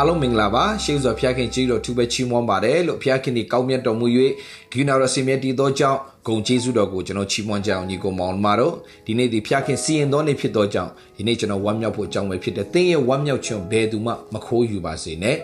[0.00, 4.06] အားလုံးမင်္ဂလာပါရှေးစွာဖျားခင်ကြီးတော်ထူပဲချီးမွမ်းပါတယ်လို့ဖျားခင်ဒီကောင်းမြတ်တော်မူ၍
[4.72, 8.74] ဂိနာရစီမြတ်တည်သောကြောင့်ဂုံကျေးဇူးတော်ကိုကျွန်တော်ချီးမွမ်းကြအောင်ညီကိုမောင်မတို့
[9.06, 15.36] ဒီနေ့ဒီဖျားခင်စီရင်တော်နေ့ဖြစ်သောကြောင့်ဒီနေ့ကျွန်တော်ဝမ်းမြောက်ဖို့အကြောင်းပဲဖြစ်တဲ့သင်ရဲ့ဝမ်းမြောက်ခြင်းဘယ်သူမှမခိုးယူပါစေနဲ့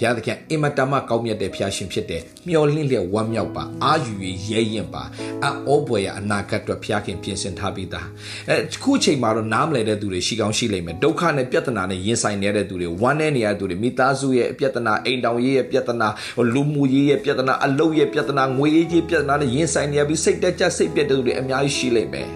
[0.00, 5.02] ဘုရားသခင်အင်မတန်မှကောင်းမြတ်တဲ့ဘုရားရှင်ဖြစ်တဲ့မျော်လင့်လျက်ဝမ်းမြောက်ပါအာယူရရဲရင်ပါ
[5.44, 8.06] အောဘွယ်ရအနာဂတ်အတွက်ဘုရားခင်ပြင်ဆင်ထားပြီးသား
[8.48, 16.08] အဲခုချိန်မှာတော့နားမလည်တဲ့သူတွေရှိကောင်းရှိလိမ့်မယ်ဒုက္ခနဲ့ပြဿနာနဲ့ရင်ဆိုင်နေတဲ့သူတွေဝမ်းနဲ့နေရတဲ့သူတွေမိသားစုရဲ့ပြဿနာအိမ်တောင်ရေးရဲ့ပြဿနာ
[16.54, 22.28] လူမှုရေးရဲ့ပြဿနာအလုပ်ရဲ့ပြဿနာငွေရေးကြီးပြဿနာနဲ့ရင်ဆိုင်နေရပြီးစိတ်တက်ကြစိတ်ပြတ်တဲ့သူတွေအများကြီးရှိလိမ့်မယ်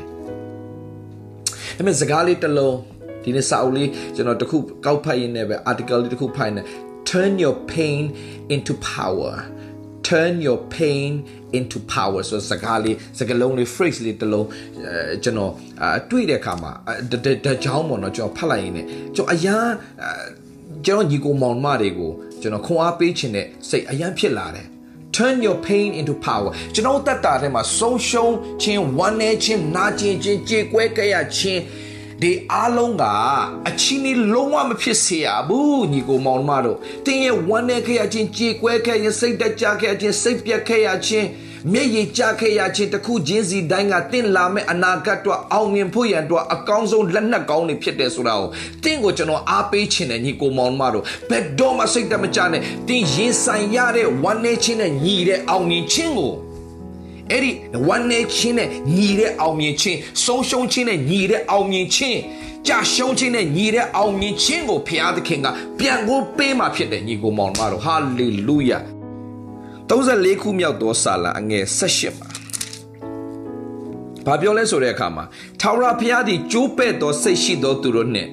[1.77, 2.77] ဒါပေမဲ့စကားလေးတစ်လုံး
[3.25, 6.65] ဒီနေ့စာအုပ်လေးကျွန်တော်တခုကောက်ဖတ်ရင်းနဲ့ပဲ article လေးတခုဖတ်ရင်းနဲ့
[7.11, 8.03] turn your pain
[8.55, 9.35] into power
[10.09, 11.11] turn your pain
[11.59, 14.49] into power ဆိုစကားလေးစကားလုံးလေး phrase လေးတစ်လုံး
[15.23, 15.53] ကျွန်တော်
[16.11, 16.73] တွေ့တဲ့အခါမှာ
[17.47, 19.69] တကြောင်းပေါ့နော်ကျွန်တော်ဖတ်လိုက်ရင်းနဲ့ကျွန်တော်အရန်
[20.87, 24.67] ကျွန်တော်ညီကိုမောင်မတွေကိုကျွန်တော်ခွန်အားပေးခြင်းနဲ့စိတ်အရန်ဖြစ်လာတယ်
[25.17, 31.61] turn your pain into power ကျွန်တော်တက်တာထဲမှာဆုံးရှုံးခြင်းဝမ်းနည်းခြင်းနာကျင်ခြင်းကြေကွဲကြရခြင်း
[32.23, 33.05] ဒီအားလုံးက
[33.69, 41.29] အချီးနီလုံးဝမဖြစ်စေရဘူးညီကိုမောင်မတို့တင်းရဲ့ဝမ်းနည်းခဲ့ရခြင်းကြေကွဲခဲ့ရစိတ်တကြခဲ့ရခြင်းစိတ်ပြက်ခဲ့ရခြင်း
[41.73, 48.49] မျက်ရည်ကျခဲ့ရခြင်းတခုချင်းစီတိုင်းကတင့်လာမဲ့အနာဂတ်တော့အောင်မြင်ဖို့ရန်တော့အကောင်းဆုံးလက်နက်ကောင်းတွေဖြစ်တယ်ဆိုတာကို
[48.85, 56.33] တင့်ကိုကျွန်တော်အားပေးခြင်းနဲ့ညီကိုမောင်မတို့ဘယ်တော့မှစိတ်တမကြနဲ့တင်းရင်ဆိုင်ရတဲ့ဝမ်းနည်းခြင်းနဲ့ညီတဲ့အောင်မြင်ခြင်းကို
[57.31, 57.51] အဲ့ဒီ
[57.87, 62.19] ဝမ်းနေခြင်းနဲ့ညီတဲ့အောင်မြင်ခြင်းဆုံးရှုံးခြင်းနဲ့ညီတဲ့အောင်မြင်ခြင်း
[62.69, 65.47] ကြာရှုံးခြင်းနဲ့ညီတဲ့အောင်မြင်ခြင်းကိုဖျားသခင်က
[65.79, 68.79] ပြန်ကိုပေးมาဖြစ်တယ်ညီကိုမောင်မတော်ဟာလေလုယာ
[69.89, 72.29] 34ခုမြောက်သောစာလံအငယ်18မှာ
[74.27, 75.25] ဘာပြောလဲဆိုတဲ့အခါမှာ
[75.61, 78.31] ထာဝရဘုရားသည်ကြိုးပဲ့သောစိတ်ရှိသောသူတို့နှင့်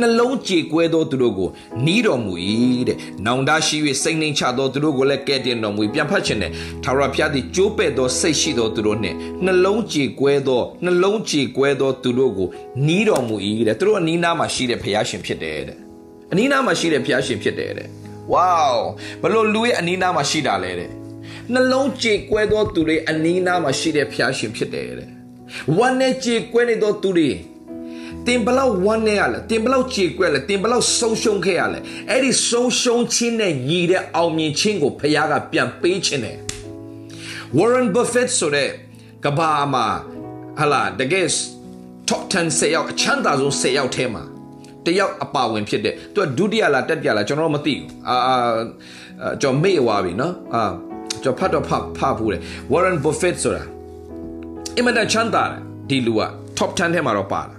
[0.00, 1.48] နှလုံးကြေကွဲသောသူတို့ကို
[1.86, 2.34] နီးတော်မူ၏
[2.88, 2.96] တဲ့။
[3.26, 6.50] နောင်တရှိ၍စိတ်နှိမ်ချသောသူတို့ကိုလည်းကဲ့တင်တော်မူပြန်ဖတ်ခြင်းနဲ့
[6.84, 12.48] ထာဝရဘုရားသည်ကြိုးပဲ့သောစိတ်ရှိသောသူတို့နှင့်နှလုံးကြေကွဲသောနှလုံးကြေကွဲသောသူတို့ကို
[12.86, 15.78] နီးတော်မူ၏တဲ့။သူတို့အနီးနားမှာရှိတဲ့ဘုရားရှင်ဖြစ်တယ်တဲ့
[16.32, 17.88] အနီးနားမှာရှိတဲ့ဘုရားရှင်ဖြစ်တယ်တဲ့။
[18.32, 18.52] ဝေါ
[19.22, 20.90] ဘလို့လူရဲ့အနီးနားမှာရှိတာလဲတဲ့။
[21.52, 25.08] နှလုံးကြေကွဲသောသူတွေအနီးနားမှာရှိတဲ့ဘုရားရှင်ဖြစ်တယ်တဲ့။
[25.78, 27.30] ဝမ်းနဲ့ကြေကွဲနေသောသူတွေ
[28.26, 31.78] တင်ဘလောက်ဝမ်းနေရလဲတင်ဘလောက်ကြေကွက်လဲတင်ဘလောက်ဆုံးရှုံးခဲ့ရလဲ
[32.10, 36.38] အဲ့ဒီဆုံးရှုံးခြင်းနဲ့ညီတဲ့အောင်မြင်ခြင်းကိုဖခင်ကပြန်ပေးခြင်းတယ်
[37.56, 38.70] Warren Buffett ဆိုတဲ့
[39.24, 39.86] ကဘာမှာ
[40.58, 41.26] ဟလာတကယ်
[42.08, 44.22] top 10ဆယ်ယောက်အချမ်းသာဆုံးဆယ်ယောက်ထဲမှာ
[44.86, 48.16] တယောက်အပါဝင်ဖြစ်တဲ့သူကဒုတိယလားတတိယလားကျွန်တော်မသိဘူးအာ
[49.40, 50.62] ကျွန်တော်မေ့သွားပြီနော်အာ
[51.22, 52.38] ကျွန်တော်ဖတ်တော့ဖတ်ဖတ်ဘူးလေ
[52.72, 53.64] Warren Buffett ဆိုတာ
[54.76, 56.22] အင်မတန်ချမ်းသာတယ်ဒီလူက
[56.58, 57.54] top 10ထဲမှာတော့ပါတာ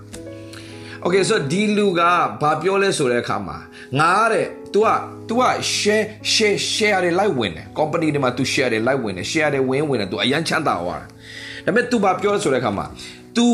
[1.04, 2.00] Okay so ဒီလူက
[2.40, 3.56] ဘာပြောလဲဆိုတဲ့အခါမှာ
[3.98, 4.88] ငါတဲ့ तू က
[5.28, 5.42] तू က
[5.78, 10.08] share share share တွေ live ဝင်တယ် company တွေမှာ तू share တွေ live ဝင်တယ် share တွေဝင်ဝင်တယ်
[10.12, 11.08] तू အရန်ချမ်းသာသွားတယ်
[11.64, 12.86] ဒါပေမဲ့ तू ဘာပြောလဲဆိုတဲ့အခါမှာ
[13.36, 13.44] तू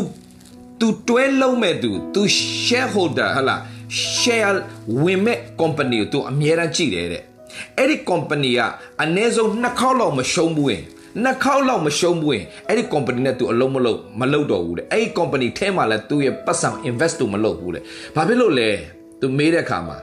[0.79, 2.21] तू တွဲလုံးမဲ့ तू तू
[2.65, 3.55] shareholder ဟလာ
[4.19, 4.55] share
[5.03, 7.23] ဝင်မဲ့ company ကို तू အမြဲတမ်းကြည့်တယ်တဲ့
[7.77, 8.61] အဲ့ဒီ company က
[9.03, 10.83] အနည်းဆုံးနှစ်ခေါက်လောက်မရှုံးဘူးရင်
[11.23, 17.83] နှစ်ခေါက်လောက်မရှုံးဘူးရင်အဲ့ဒီ company နဲ့ तू အလုံးမလုပ်မလုပ်တော့ဘူးတဲ့အဲ့ဒီ company ထဲမှာလည်း तू ရဲ့ပတ်စံ invest 都မလုပ်ဘူးတဲ့
[18.15, 18.69] ဘာဖြစ်လို့လဲ
[19.21, 19.97] तू မေးတဲ့အခါမှာ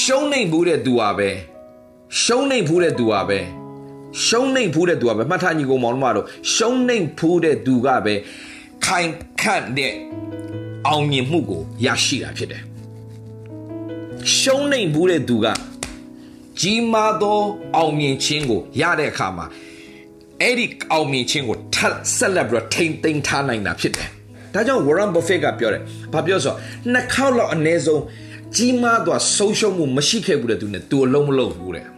[0.00, 1.30] ရှုံးနေဘူးတဲ့ तू ပါပဲ
[2.22, 3.38] ရှုံးနေဘူးတဲ့ तू ပါပဲ
[4.26, 8.14] ရှုံးနေဘူးတဲ့ तू ပါပဲမှတ်ထားညီကောင်မောင်တို့ကတော့ရှုံးနေဘူးတဲ့ तू ကပဲ
[8.84, 9.10] ခိုင်
[9.40, 9.94] ခန့်တဲ့
[10.86, 12.62] အောင်မြင်မှုကိုရရှိတာဖြစ်တယ်
[14.38, 15.46] ရှုံးနေဘူးတဲ့ तू က
[16.60, 17.40] ကြီးမားသော
[17.76, 19.46] အောင်မြင်ခြင်းကိုရတဲ့အခါမှာ
[20.43, 24.07] အဲ့ဒီအောင်မြင်ခြင်းကိုထပ်ဆက်လက်ပြီးတော့ထိမ့်သိမ်းထားနိုင်တာဖြစ်တယ်။
[24.53, 25.81] ဒါကြောင့် Warren Buffett ကပြောတယ်။
[26.13, 26.53] ဘာပြောဆို
[26.91, 28.01] နှစ်ခေါက်လောက်အနည်းဆုံး
[28.55, 31.85] ကြီးမားသောဆုံးရှုံးမှုမရှိခဲ့ဘူးတဲ့သူနဲ့သူအလုံးမလုံးဘူးတဲ့။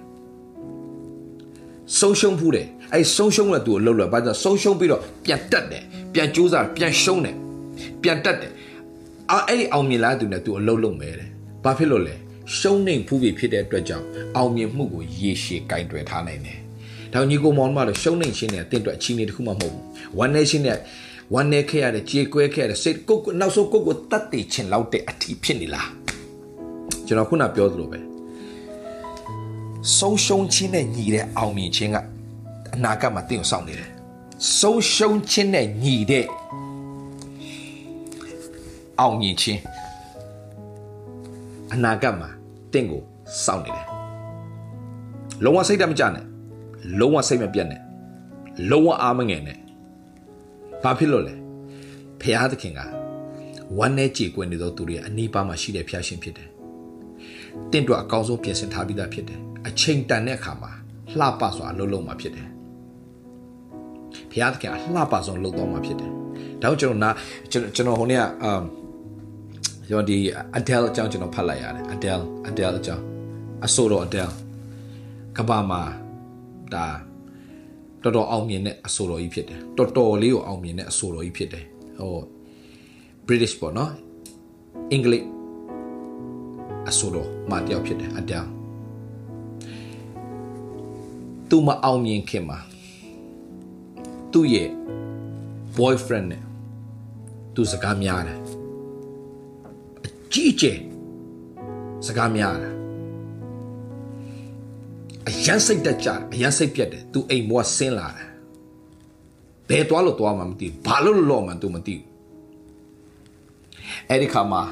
[1.99, 5.83] ဆုံးရှုံးဘူးတဲ့။အဲ့ဆုံးရှုံးတဲ့သူအလုံးလို့ဘာကြောင့်ဆုံးရှုံးပြီးတော့ပြန်တက်တယ်။
[6.13, 7.35] ပြန်ကြိုးစားပြန်ရှုံးတယ်။
[8.01, 8.51] ပြန်တက်တယ်။
[9.31, 11.29] အဲ့ဒီအောင်မြင်လာသူနဲ့သူအလုံးလုံးပဲတဲ့။
[11.63, 12.15] ဘာဖြစ်လို့လဲ။
[12.57, 14.05] ရှုံးနေဖူးပြီဖြစ်တဲ့အတွက်ကြောင့်
[14.37, 16.64] အောင်မြင်မှုကိုရေရှည်ကင်တွယ်ထားနိုင်တယ်
[17.15, 19.83] ဒါညီကိုမောင်တို့ကရှုံးနေခြင်းနဲ့အတင်းအတွက်အချင်းတွေတခုမှမဟုတ်ဘူး
[20.17, 20.77] ဝမ်းနေခြင်းနဲ့
[21.33, 25.89] ဝမ်းနေခဲ့ရတဲ့ကြေကွဲခဲ့ရတဲ့စိတ်ကိုနောက်ဆုံးကိုကိုတတ်တည်ခြင်းလောက်တဲ့အထီးဖြစ်နေလား
[27.05, 27.99] ကျွန်တော်ခုနပြောသလိုပဲ
[29.97, 31.97] ဆုံးရှုံးခြင်းနဲ့ညီတဲ့အောင်မြင်ခြင်းက
[32.75, 33.89] အနာဂတ်မှာတင့်ကိုစောင့်နေတယ်
[34.59, 36.25] ဆုံးရှုံးခြင်းနဲ့ညီတဲ့
[38.99, 39.61] အောင်မြင်ခြင်း
[41.73, 42.29] အနာဂတ်မှာ
[42.73, 43.01] တင့်ကို
[43.45, 43.87] စောင့်နေတယ်
[45.43, 46.25] လုံးဝစိတ်တမကြနဲ့
[46.99, 47.81] လုံးဝစိတ်မပြတ်နဲ့
[48.69, 49.57] လုံးဝအားမငယ်နဲ့
[50.83, 51.35] ဘာဖြစ်လို့လဲ
[52.21, 52.81] ဖះသခင်က
[53.77, 56.49] ဝမ်းနဲ့ကြေကွယ်နေသောသူတွေအနီးပါးမှာရှိတဲ့ဖះရှင်ဖြစ်တယ်
[57.71, 60.71] တင့်တော့အကောင်းဆုံးပြင်ဆင်ထားပြီးသားဖြစ်တယ်အချိန်တန်တဲ့အခါမှာ
[61.19, 62.47] လှပစွာအလုပ်လုပ်မှာဖြစ်တယ်
[64.31, 66.11] ဘုရားသခင်အလှပစွာလုပ်တော့မှာဖြစ်တယ်
[66.61, 67.09] ဒါကြောင့်ကျွန်တော်နာ
[67.51, 68.63] ကျွန်တော်ဟိုနေ့ကအမ်
[69.89, 70.17] ကျွန်တော်ဒီ
[70.57, 73.03] Adele အကြောင်းကျွန်တော်ဖတ်လိုက်ရတယ် Adele Adele အကြောင်း
[73.65, 74.33] အဆိုတော် Adele
[75.37, 75.81] ကဘာမှာ
[76.73, 76.87] ဒါ
[78.03, 81.65] တော်တော်အောင်မြင်တဲ့အဆိုတော်ကြီးဖြစ်တယ်တော်တော်လေးကိုအောင်မြင်တဲ့အဆိုတော်ကြီးဖြစ်တယ်
[81.99, 82.13] ဟို
[83.27, 83.91] British ပေါ့နော်
[84.91, 85.27] အင်္ဂလိပ်
[86.89, 88.49] အဆိုတော်မတယောက်ဖြစ်တယ် Adele
[91.49, 92.59] သူမအောင်မြင်ခင်မှာ
[94.31, 94.69] သူ့ရဲ့
[95.77, 96.43] boyfriend နဲ့
[97.55, 98.39] သူစကားများတယ်
[100.05, 100.79] အကြီးကျယ်
[102.07, 102.74] စကားများတယ်
[105.29, 108.29] အရန်စိတ်တက်ကြတယ်အရန်စိတ်ပြတ်တယ်သူအိမ်ဘွားဆင်းလာတယ်
[109.69, 112.03] ဘယ်သွားလို့သွားမှမသိဘူးဘာလို့လို့မှသူမသိဘူး
[114.09, 114.63] အဲ့ဒီခါမှာ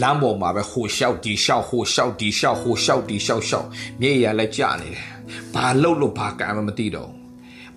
[0.00, 3.68] လမ်းပေါ်မှာပဲဟိုလျှောက်ဒီလျှောက်ဟိုလျှောက်ဒီလျှောက်ဟိုလျှောက်ဒီလျှောက်လျှောက်
[4.00, 5.08] မြေရလည်းကြာနေတယ်
[5.54, 7.10] ဘာလို့လို့ဘာကံမှမသိတော့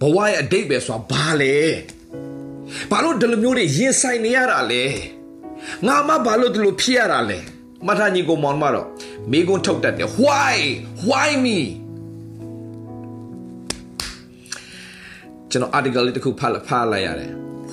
[0.01, 1.55] ဘဝရဲ့အတိတ်ပဲဆိုတာဘာလဲ
[2.91, 4.83] ဘာလို့ဒီလိုမျိုးတွေရင်ဆိုင်နေရတာလဲ
[5.87, 7.39] ငါမှဘာလို့ဒီလိုဖြစ်ရတာလဲ
[7.87, 8.87] မထာညီကိုမောင်မတော့
[9.31, 10.55] မိကုန်းထုတ်တတ်တယ် why
[11.09, 11.57] why me
[15.51, 17.31] ကျွန်တော် article လေးတစ်ခုဖတ်ဖတ်လိုက်ရတယ်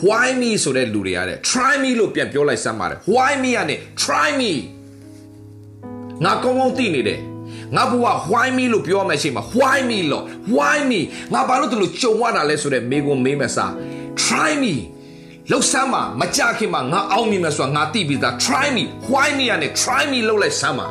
[0.09, 4.53] why me ဆိုတဲ့လူတွေရတယ် try me လို့ပြန်ပြောလိုက်စမ်းပါတယ် why me ကနေ try me
[6.25, 7.21] ငါကောင်းကောင်းသိနေတယ်
[7.77, 10.25] ငါဘဝ why me လို့ပြောမှရှိမှာ why me လို့
[10.57, 11.01] why me
[11.33, 13.73] ငါဘာလို့ဒီလိုကြုံရတာလဲဆိုတဲ့မိကုန်းမေးမစား
[14.23, 14.75] try me
[15.51, 20.89] လောက်စမ်းပါမကြခင်မှာငါအောင်မြင်မယ်ဆိုတာငါသိပြီးသား try me why me ကနေ try me လောက်လိုက်စမ်းပါ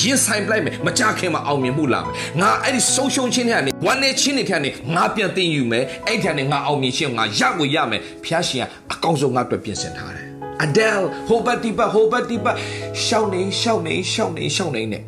[0.00, 10.26] ရင်ဆိုင်ပလိုက်မယ်မကြခင်မှာအောင်မြင်မှုလာမယ်ငါအဲ့ဒီဆုံးရှုံးခြင်းတွေကနေဝမ်းနေခြင်းတွေကနေငါပြန်သိယူမယ်အဲ့ဒီကနေငါအောင်မြင်ခြင်းငါရကိုရမယ်ဖျားရှင်ကအကောင်းဆုံးငါအတွက်ပြင်ဆင်ထားတယ်
[10.64, 12.56] Adele ဟိုဘတ်ဒီဘတ်ဟိုဘတ်ဒီဘတ်
[13.04, 15.02] ရှောင်းနေရှောင်းနေရှောင်းနေရှောင်းနေနဲ့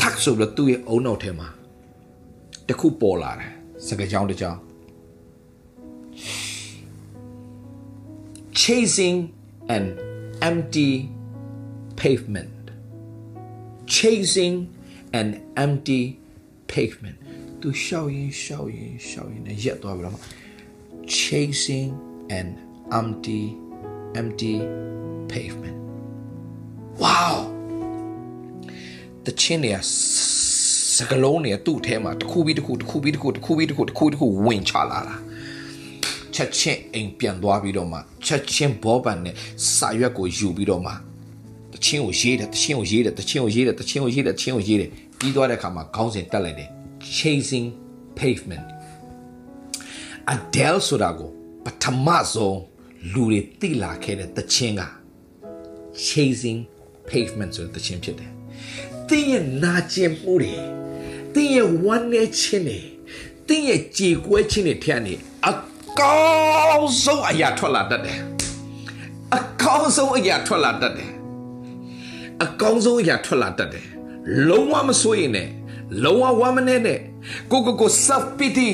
[0.00, 1.48] ထက်ဆိုလို့သူ့ရဲ့အုံနောက်ထဲမှာ
[2.68, 3.52] တခုပေါ်လာတယ်
[3.86, 4.60] စကားကြောင်းတစ်ကြောင်း
[8.68, 9.32] chasing
[9.68, 9.84] an
[10.42, 11.08] empty
[11.96, 12.57] pavement.
[13.96, 14.56] chasing
[15.20, 15.28] an
[15.64, 16.02] empty
[16.72, 17.18] pavement
[17.60, 20.16] သူရှောက်ရင်ရှောက်ရင်ရှောက်ရင်နဲ့ရက်သွားပြီလား
[21.18, 21.90] chasing
[22.38, 22.48] an
[22.98, 23.42] empty
[24.20, 24.54] empty
[25.32, 25.78] pavement
[27.02, 27.36] wow
[29.24, 29.78] တချင်းတွေက
[30.96, 35.16] စကလုံးတွေကသူ့အထဲမှာတစ်ခုပြီးတစ်ခုတစ်ခုပြီးတစ်ခုတစ်ခုပြီးတစ်ခုတစ်ခုတစ်ခုဝင်ချလာတာ
[36.34, 39.34] ချက်ချင်းအိမ်ပြန်သွားပြီးတော့မှချက်ချင်းဘောပန်နဲ့
[39.76, 40.92] စာရွက်ကိုယူပြီးတော့မှ
[41.78, 46.68] တချင်းကိုရေးတယ်တချင်းကိုရေးတယ်တချင်းကိုရေးတယ်တချင်းကိုရေးတယ်တချင်းကိုရေးတယ်ပြီးသွားတဲ့အခါမှာခေါင်းစဉ်တက်လိုက်တယ်
[47.16, 47.68] chasing
[48.18, 48.66] pavement
[50.32, 51.30] Adele ဆိုတာကို
[51.64, 52.58] ပထမဆုံး
[53.12, 54.82] လူတွေသိလာခဲ့တဲ့တချင်းက
[56.06, 56.60] chasing
[57.08, 58.30] pavement ဆိုတဲ့တချင်းဖြစ်တယ်။
[59.08, 60.54] တင်းရဲ့နာကျင်မှုတွေ
[61.34, 62.78] တင်းရဲ့ဝမ်းနေခြင်းတွေ
[63.48, 65.14] တင်းရဲ့ကြေကွဲခြင်းတွေထက်နေ
[65.48, 65.52] အ
[66.00, 68.18] ကောင်းဆုံးအရာထွက်လာတတ်တယ်။
[69.36, 71.10] အကောင်းဆုံးအရာထွက်လာတတ်တယ်။
[72.44, 73.86] အကောင်းဆုံးအရာထွက်လာတတ်တယ်။
[74.48, 75.48] လုံးဝမစိုးရင်နဲ့
[76.04, 76.98] လုံးဝဝမ်းမနေနဲ့
[77.50, 78.70] ကိုကိုကို self pity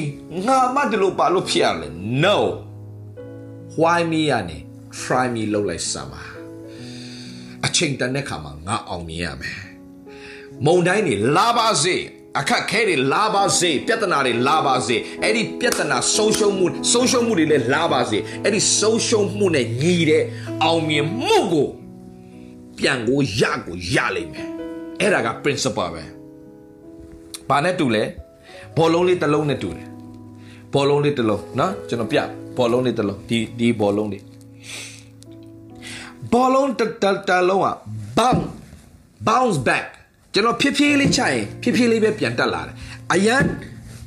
[0.46, 1.88] ငါမတလို့ပါလို့ဖြစ်ရလဲ
[2.24, 2.38] no
[3.80, 4.58] why me ရနေ
[5.00, 6.22] try me လောက်လိုက်စမ်းပါ
[7.66, 9.60] အချိန်တန်တဲ့ခါမှာငါအောင်မြင်ရမယ်
[10.64, 11.96] မုံတိုင်းနေလာပါစေ
[12.38, 20.24] အခက်ခဲတွေလာပါစေပြဿနာတွေလာပါစေအဲ့ဒီပြဿနာဆုံးရှုံးမှုဆုံးရှုံးမှုတွေလည်းလာပါစေအဲ့ဒီဆုံးရှုံးမှုနဲ့ညီတဲ့
[20.64, 21.68] အောင်မြင်မှုကို
[22.77, 24.47] ပြန်ကိုရကိုရလိမ့်မယ်
[24.99, 26.03] အဲ့ဒါက principle ပဲ
[27.49, 28.03] ဘာနဲ့တူလဲ
[28.77, 29.87] ဘောလုံးလေးတစ်လုံးနဲ့တူတယ်
[30.73, 32.19] ဘောလုံးလေးတစ်လုံးเนาะကျွန်တော်ပြ
[32.57, 34.23] ဘောလုံးလေးတစ်လုံးဒီဒီဘောလုံးလေး
[36.33, 36.91] ဘောလုံးတစ်
[37.29, 37.75] တစ်လုံးอ่ะ
[38.17, 38.45] bounce
[39.27, 39.85] bounce back
[40.33, 42.75] ကျွန်တော်ဖြည်းဖြည်းလေးချရင်ဖြည်းဖြည်းလေးပဲပြန်တက်လာတယ်
[43.13, 43.45] အရန်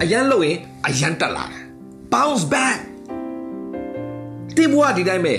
[0.02, 1.62] အရန်လို့ရင်အရန်တက်လာတယ်
[2.12, 2.78] bounce back
[4.56, 5.34] တင်ဘွားဒီတိုင်းပဲ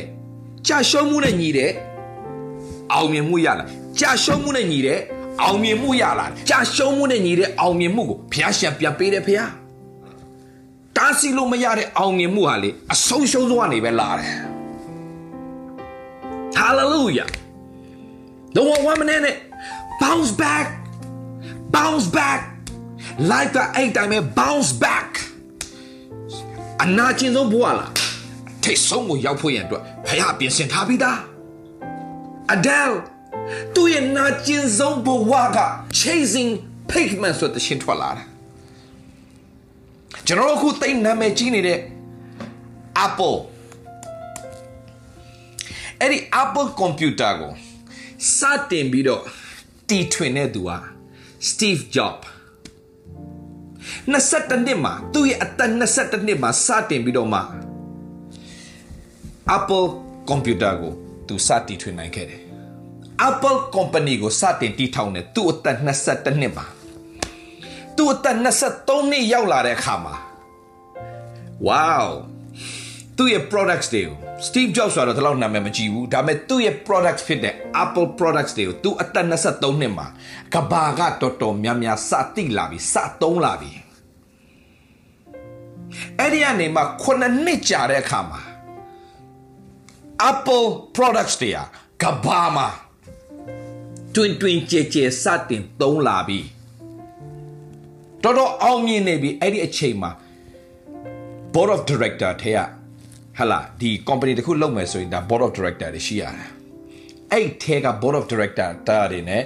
[0.67, 1.71] ကြာရှုံးမှုနဲ့ညီတဲ့
[2.92, 3.64] အောင်မြင်မှုရလာ
[4.00, 4.98] ကြာရှုံးမှုနဲ့ညီတဲ့
[5.42, 9.50] အောင်မြင်မှုရလာကြာရှုံးမှုနဲ့ညီတဲ့အောင်မြင်မှုကိုဘုရားရှင်ပြန်ပေးတယ်ဖရား
[10.96, 14.30] တားဆီးလို့မရတဲ့အောင်မြင်မှုဟာလေအဆုံးရှုံးဆုံးကနေပဲလာတယ်
[16.60, 17.28] hallelujah
[18.54, 19.20] တော့ဝမ်းမနဲ့
[20.02, 20.66] bounce back
[21.74, 22.40] bounce back
[23.30, 25.08] like the eight time bounce back
[26.82, 27.92] အနာကျင်ဆုံးဘဝလား
[28.62, 31.18] ထိတ်ဆုံးကိုရောက်ဖို့ရန်အတွက်ဖခင်ပြင်ဆင်ထားပြီးသား
[32.54, 32.96] Adele
[33.74, 35.58] သူ့ရဲ့နာကျင်ဆုံးဘဝက
[36.00, 36.52] chasing
[36.90, 38.24] pavement ဆိုတဲ့ရှင်ထွက်လာတာ
[40.26, 41.78] ကျွန်တော်တို့အခုသိနာမည်ကြီးနေတဲ့
[43.06, 43.36] Apple
[46.00, 47.52] အဲ့ဒီ Apple computer ကို
[48.38, 48.40] စ
[48.70, 49.22] တင်ပြီးတော့
[49.88, 50.78] တီထွင်တဲ့သူဟာ
[51.48, 52.26] Steve Jobs
[54.12, 57.40] 22နှစ်မှာသူ့ရဲ့အသက်22နှစ်မှာစတင်ပြီးတော့မှ
[59.56, 59.86] Apple
[60.30, 60.94] computer ကို
[61.28, 62.42] သူစတင်ထွင်နိုင်ခဲ့တယ်
[63.28, 66.66] Apple company ကိုစတင်တည်ထောင်တယ်သူ့အသက်22နှစ်မှာ
[67.96, 70.14] သူ့အသက်23နှစ်ရောက်လာတဲ့အခါမှာ
[71.68, 72.06] wow
[73.16, 74.16] သူ့ရဲ့ products တွေကို
[74.46, 80.06] Steve Jobs ဆိုတော့တလောက်နာမည်မကြည့်ဘူးဒါပေမဲ့သူ့ရဲ့ products ဖြစ်တဲ့ Apple products တွေကိုသူအသက်23နှစ်မှာ
[80.54, 83.70] ကဘာကတော်တော်များများစတိလာပြီစသုံးလာပြီ
[86.18, 88.40] အဲ့ဒီကနေမှ9နှစ်ကြာတဲ့အခါမှာ
[90.20, 91.58] Apple products တွေက
[92.02, 92.68] ကဘာမှာ
[94.14, 96.40] တွင်တွင်ကြဲကြဲစတင်သုံးလာပြီ
[98.22, 100.10] တော်တော်အောင်မြင်နေပြီအဲ့ဒီအချိန်မှာ
[101.52, 102.60] board of director ထဲက
[103.38, 106.50] ဟလာဒီ company တခုလုပ်မယ်ဆိုရင်ဒါ board of director တွေရှိရတယ်
[107.32, 109.38] အဲ့ထဲက board of director တာတွေ ਨੇ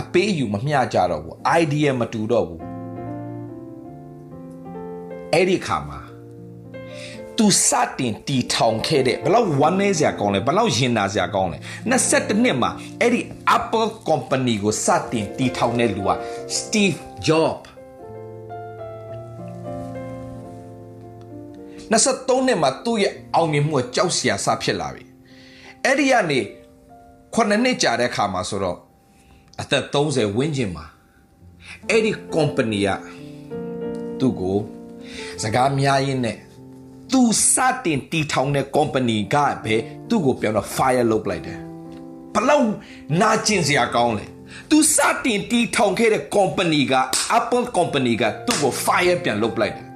[0.00, 2.60] အပေးယူမမျှကြတော့ဘူး idea မတူတော့ဘူး
[5.32, 6.00] အဲ့ဒီခါမှာ
[7.38, 11.58] သူစတင်တီထောင်ခဲ့တဲ့ဘလောက်ဝမ်းနည်းစရာကောင်းလဲဘလောက်ရင်နာစရာကောင်းလဲ
[11.90, 13.20] 22နှစ်မှာအဲ့ဒီ
[13.56, 16.10] Apple company ကိုစတင်တီထောင်တဲ့လူက
[16.56, 17.66] Steve Jobs
[21.90, 25.04] 23နှစ်မှာသူ့ရဲ့အောင်မြင်မှုကကြောက်စရာစဖြစ်လာပြီ
[25.84, 26.40] အဲ့ဒီကနေ
[27.34, 28.78] 9နှစ်ကြာတဲ့ခါမှာဆိုတော့
[29.60, 30.84] အသက်30ဝန်းကျင်မှာ
[31.88, 32.90] အဲ့ဒီ company က
[34.18, 34.58] သူ့ကို
[35.42, 36.38] စကားများရင်းနဲ့
[37.18, 39.74] သူစတင်တီထောင်တဲ့ company ကပဲ
[40.08, 41.58] သူ့ကိုပြောတော့ fire လုပ်လိုက်တယ်
[42.34, 42.68] ဘလောက်
[43.20, 44.24] နာကျင်စရာကောင်းလဲ
[44.70, 46.94] သူစတင်တီထောင်ခဲ့တဲ့ company က
[47.38, 49.86] Apple company ကသူ့ကို fire ပြန်လုပ်လိုက်တယ်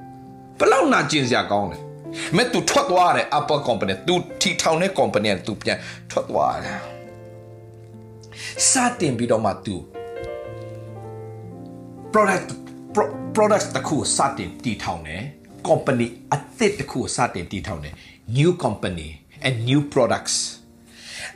[0.59, 1.77] ဘလောက်နာကျင်စရာကောင်းလဲ
[2.35, 5.77] မဲ့သူထွက်သွားတယ် Apple company သူထီထောင်တဲ့ company ကသူပြန်
[6.11, 6.79] ထွက်သွားတယ်
[8.69, 9.75] စတင်ပြီးတော့မှသူ
[12.13, 12.49] product
[13.35, 15.23] product တခုစတင်တည်ထောင်တယ်
[15.68, 17.94] company အသစ်တခုစတင်တည်ထောင်တယ်
[18.36, 19.08] new company
[19.46, 20.36] and new products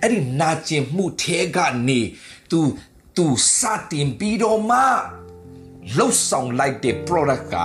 [0.03, 1.59] အဲ့ဒီနာကျင်မှုထဲက
[1.89, 2.00] နေ
[2.50, 2.61] तू
[3.17, 3.25] तू
[3.59, 3.61] စ
[3.91, 4.81] တင်ပြီးတော့မှ
[5.97, 7.57] လှုပ်ဆောင်လိုက်တဲ့ product က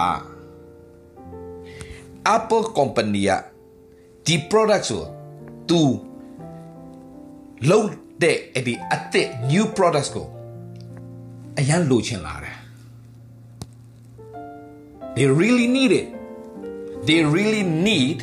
[2.35, 3.31] Apple company က
[4.25, 5.03] ဒီ product ဆို
[5.69, 5.81] तू
[7.69, 7.89] လုံး
[8.21, 10.27] တဲ့အဲ့ဒီအသစ် new products ကို
[11.59, 12.57] အရန်လိုချင်လာတယ်
[15.15, 16.07] they really need it
[17.06, 18.18] they really need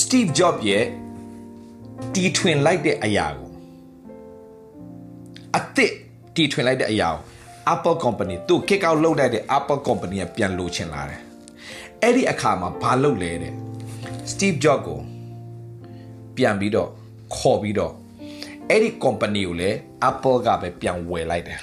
[0.00, 0.86] Steve Jobs ရဲ့
[2.14, 3.50] တီထွင်လိုက်တဲ့အရာကို
[5.56, 5.92] အသစ်
[6.34, 7.22] တီထွင်လိုက်တဲ့အရာကို
[7.72, 11.20] Apple company သူ kick out လုပ်လိုက်တဲ့ Apple company ကပြန်လိုချင်လာတယ်
[12.02, 13.54] အဲ့ဒီအခါမှာဘာလုပ်လဲတဲ့
[14.30, 15.00] Steve Jobs ကို
[16.36, 16.90] ပြန်ပြီးတော့
[17.36, 17.92] ခေါ်ပြီးတော့
[18.68, 19.76] အဲ့ဒီ company ကိုလည်း
[20.10, 21.60] Apple ကပဲပြန်ဝယ်လိုက်တယ်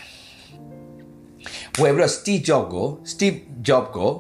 [1.80, 3.38] ဝယ်ပြီးတော့ Steve Jobs ကို Steve
[3.68, 4.12] Jobs ကို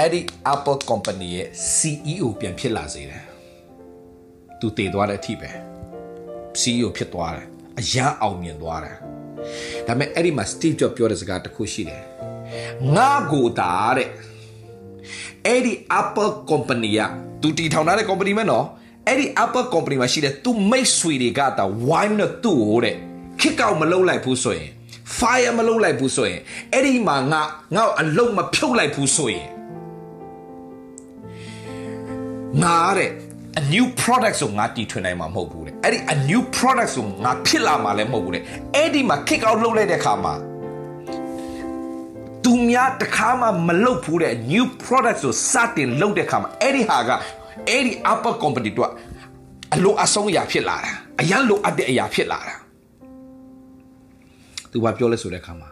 [0.00, 0.20] အဲ့ဒီ
[0.54, 3.22] Apple company ရဲ့ CEO ပြန်ဖြစ်လာစေတယ်
[4.60, 5.50] သူတည်သွားတဲ့အထိပဲ
[6.60, 7.46] CEO ဖြစ်သွားတယ်
[7.80, 8.96] အရန်အောင်မြင်သွားတယ်
[9.86, 12.02] ဒါပေမဲ့အဲ့ဒီမှာ Steve Jobs ပြောတဲ့စကားတစ်ခုရှိတယ်
[12.96, 14.08] ငါကိုတာတဲ့
[15.46, 17.00] အဲ့ဒီ Apple company က
[17.42, 18.66] သူတီထောင်ထားတဲ့ company မဲနော်
[19.06, 22.96] အဲ့ဒီ Apple company မှာရှိတဲ့သူမိတ်ဆွေတွေကတာ wine နဲ့သူ့ကိုတဲ့
[23.40, 24.70] ခစ်ကောက်မလုပ်လိုက်ဘူးဆိုရင်
[25.18, 26.40] fire မလုပ်လိုက်ဘူးဆိုရင်
[26.72, 27.42] အဲ့ဒီမှာငါ
[27.74, 29.48] ငါ့အလုံးမဖြုတ်လိုက်ဘူးဆိုရင်
[32.64, 33.10] ငါတဲ့
[33.60, 38.42] a new product ဆိုငါတီထွင်နိုင်မှာမဟုတ်ဘူးတဲ့အဲ့ဒီ a new product ဆိုငါဖြစ်လာမှာလည်းမဟုတ်ဘူးတဲ့
[38.74, 40.34] အဲ့ဒီမှာ kick out လုပ်လိုက်တဲ့ခါမှာ
[42.44, 47.10] သူများတခါမှမလုပ်ဘူးတဲ့ new product ဆိုစတင်လုပ်တဲ့ခါမှာအဲ့ဒီဟာက
[47.68, 48.90] အဲ့ဒီ Apple company တို့
[49.74, 52.54] အလိုအဆုံးအရာဖြစ်လာတာအရန်လိုအပ်တဲ့အရာဖြစ်လာတာ
[54.70, 55.68] သူဘာပြောလဲဆိုတဲ့ခါမှာ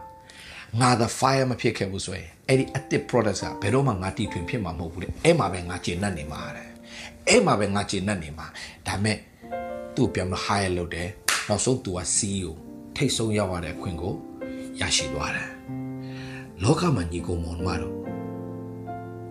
[0.81, 6.67] ငါ the fire မဖြစ်ခဲ့ဘူးဆိုရင် အဲ့ဒီအတစ် product ကဘယ်တော့မှငါတီထွင်ဖြစ်မှာမဟုတ်ဘူးတဲ့အဲ့မှာပဲငါကျေနပ်နေမှာတဲ့
[7.27, 8.45] အဲ့မှာပဲငါကျေနပ်နေမှာ
[8.87, 9.17] ဒါမဲ့
[9.95, 11.09] သူ့ပြန်မ hire လုပ်တယ်
[11.47, 12.49] နောက်ဆုံးသူက CEO
[12.95, 14.13] ထိတ်ဆုံးရောက်ရတဲ့အခွင့်ကို
[14.79, 15.49] ရရှိသွားတယ်
[16.63, 17.95] လောကမှာညီကိုမောင်မတော့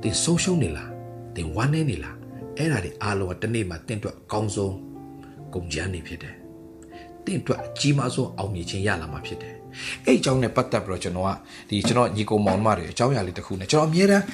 [0.02, 0.90] တင်ဆုံးရှုံးနေလား
[1.36, 2.16] တင်ဝမ်းနေနေလား
[2.56, 4.74] အဲ့ဒါတွေအားလုံးကတစ်နေ့မှာတင့်အတွက်အကောင်းဆုံး
[5.54, 6.36] ကုန်ကြမ်းနေဖြစ်တယ်
[7.24, 9.55] တင့်အတွက်အကြီးမားဆုံးအောင်မြင်ခြင်းရလာမှာဖြစ်တယ်
[10.06, 11.30] အဲ့အကြောင်းနဲ့ပတ်သက်ပြီးတော့ကျွန်တော်က
[11.68, 14.24] ဒီကျွန်တော်ညီကိုမောင်မတွေအကြောင်းအရာလေးတစ်ခုနဲ့ကျွန်တော်အမြဲတမ်း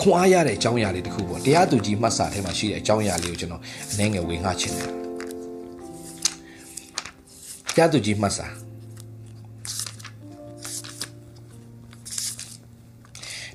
[0.00, 3.62] ခွန်အားရတဲ့အကြောင်းအရာလေးတစ်ခုပေါ့တရားသူကြီးမှတ်စာထဲမှာရှိတဲ့အကြောင်းအရာလေးကိုကျွန်တော်
[3.92, 4.90] အနေငယ်ဝေငှချင်တယ်
[7.74, 8.46] တရားသူကြီးမှတ်စာ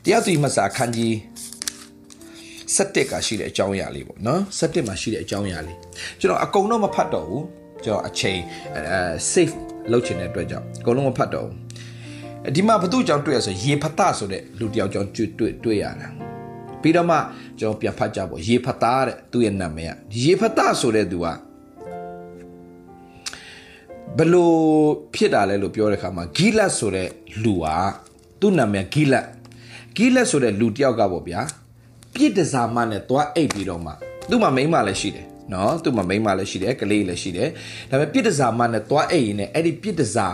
[0.04, 1.14] တရားသူကြီးမှတ်စာခန်းကြီး
[2.76, 5.78] 17ကရှိတဲ့အကြောင်းအရာလေးပေါ့နော်17မှာရှိတဲ့အကြောင်းအရာလေး
[6.20, 7.46] ကျွန်တော်အကုန်တော့မဖတ်တော့ဘူး
[7.84, 8.40] ကျွန်တော်အချိန်
[8.76, 9.00] အဲ
[9.34, 9.56] safe
[9.92, 16.08] လုပ်ချင်တဲ့အတွက်ကြောင့်အကုန်လုံးမဖတ်တော့ဘူးဒီမှာဘသူကြောင့်တွေ့ရဆိုရေဖတ်တာဆိုတဲ့လူတယောက်ကြောင့်တွေ့တွေ့တွေ့ရတာ
[16.82, 17.18] ပြီးတော့မှ
[17.60, 21.28] ကျွန်တော်ပြန်ဖတ်ကြပေါ့ရေဖတ်တာတဲ့သူ့ရဲ့နာမည်ကရေဖတ်တာဆိုတဲ့သူက
[24.18, 24.58] ဘလို့
[25.14, 27.10] ဖြစ်တာလဲလို့ပြောတဲ့အခါမှာဂိလတ်ဆိုတဲ့
[27.44, 27.66] လူက
[28.42, 29.26] သူ့နာမည်ဂိလတ်
[29.96, 31.42] ဂိလတ်ဆိုတဲ့လူတယောက်ကပေါ့ဗျာ
[32.14, 33.92] ပြစ်ဒဇာမနဲ့သွားအိတ်ပြီးတော့မှ
[34.30, 37.50] သူ့မှာမိန်းမလည်းရှိတယ် နော်သူ့မှာမိန်းမလည်းရှိတယ်ကလေးလည်းရှိတယ်
[37.90, 40.28] ဒါပေမဲ့ပြစ်တစာမနဲ့သွားအိပ်ရင်လည်းအဲ့ဒီပြစ်တစာ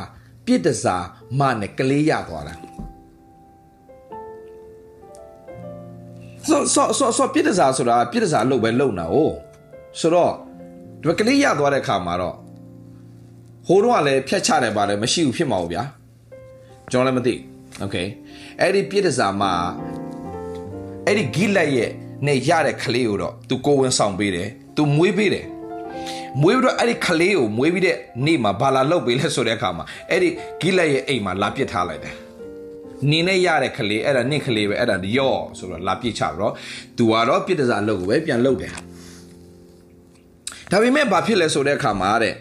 [0.45, 0.95] ပြစ်တစာ
[1.39, 2.53] မနဲ့ကလေးရသွားတာ
[6.49, 9.31] so so so so ပြစ်တစာဆိုတာပြစ်တစာအလုပ်ပဲလုပ်နေတာ ਉਹ
[9.99, 10.33] ဆိုတော့
[11.03, 12.35] ဒီကလေးရသွားတဲ့ခါမှာတော့
[13.67, 15.83] ဟိုတော့ကလည်းဖြတ်ချတယ်ပါလေမရှိဘူးဖြစ်မှာဘူးဗျာ
[16.91, 17.35] ကျွန်တော်လည်းမသိ
[17.83, 18.07] okay
[18.61, 19.43] အဲ့ဒီပြစ်တစာမ
[21.05, 21.91] အဲ့ဒီဂိလိုက်ရဲ့
[22.25, 24.49] နဲ့ရတဲ့ကလေးကိုတော့သူကိုဝင်ဆောင်ပေးတယ်
[24.79, 25.45] သူမွေးပေးတယ်
[26.41, 30.29] မွေးပြီးတော့အဲ့ဒီကလေးကိုမွေးပြီးတဲ့နေ့မှာဘာလာလုပ်ပေးလဲဆိုတဲ့အခါမှာအဲ့ဒီ
[30.61, 32.15] ဂိလက်ရဲ့အိမ်မှာလာပစ်ထားလိုက်တယ်
[33.09, 36.53] နင်းနဲ့ရတဲ့ကလေးအဲ့ဒါနင့်ကလေးပဲအဲ့ဒါရော့ဆိုတော့လာပစ်ချတော့
[36.97, 38.71] သူကတော့ပြစ်ဒဇာလုပ်ကိုပဲပြန်လုပ်တယ်
[40.71, 42.35] ဒါပေမဲ့ဘာဖြစ်လဲဆိုတဲ့အခါမှာတဲ့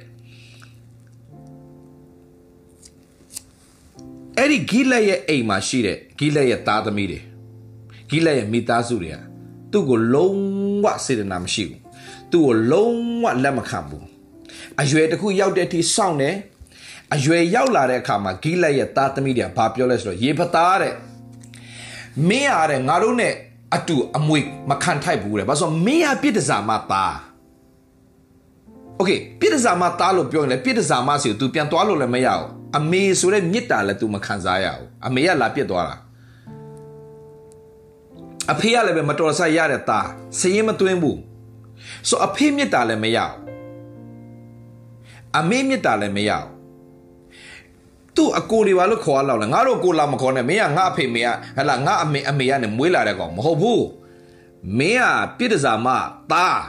[4.38, 7.20] အဲ့ဒီဂိလက်ရဲ့အိမ်မှာရှိတဲ့ဂိလက်ရဲ့သားသမီးတွေ
[8.10, 9.16] ဂိလက်ရဲ့မိသားစုတွေက
[9.72, 10.38] သူ့ကိုလုံး
[10.84, 11.87] ဝစေတနာမရှိဘူး
[12.31, 14.05] သူ့ကိုလုံးဝလက်မခံဘူး
[14.81, 16.35] အရွယ်တစ်ခုရောက်တဲ့အထိစောင့်တယ်
[17.15, 20.93] အရွယ်ရောက်လာတဲ့အခါမှာဂိလက်ရဲ့သားသမီးတွေကဘာပြောလဲဆိုတော့ရေပသားတဲ့
[22.29, 23.33] မင်းရတဲ့ငါတို့နဲ့
[23.75, 27.15] အတူအမွေမခံထိုက်ဘူးတဲ့ဘာလို့ဆိုမင်းရပြစ်ဒဇာမသား
[28.97, 32.47] โอเคပြစ်ဒဇာမသားလို့ပြောရင်လည်းပြစ်ဒဇာမစီကို तू ပြန်သွားလို့လည်းမရဘူး
[32.77, 35.95] အမေဆိုတဲ့မေတ္တာလည်း तू မခံစားရဘူးအမေကလာပြစ်သွားတာ
[38.51, 40.07] အဖေကလည်းပဲမတော်ဆရတဲ့သား
[40.39, 41.17] စရင်မသွင်းဘူး
[42.08, 43.34] ဆိုအဖေမေတ္တာလည်းမရဘူး
[45.38, 46.58] အမေမေတ္တာလည်းမရဘူး
[48.16, 53.84] သူ့အကိုတွေဘာလို့ခေါ်ရလောက်လဲငါတို့ကိုလာမခေါ်နဲ့မင်းကငါအဖေမေကဟလာငါအမေအမေကနဲ့မွေးလာတဲ့ကောင်မဟုတ်ဘူး
[54.78, 55.88] မင်းကပြစ်တစားမ
[56.32, 56.60] သား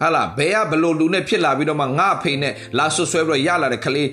[0.00, 4.08] ဟာလာဘဲကဘလို့လူနဲ့ဖြစ်လာပြီးတော့မှငါအဖေနဲ့လာဆွဆွဲပြီးတော့ရလာတဲ့ကလေး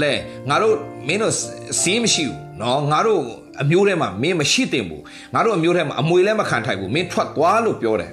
[0.00, 0.12] လဲ
[0.48, 1.34] ငါတို့မင်းတို့
[1.80, 3.20] စီးမရှိဘူးနော်ငါတို့
[3.62, 5.02] အမျိုးထဲမှာမင်းမရှိတင်ဘူး
[5.34, 8.10] ငါတို့အမျိုးထဲမှာအမွေလည်းမခံထိုက်ဘူးမင်းထွက်သွားလို့ပြောတယ်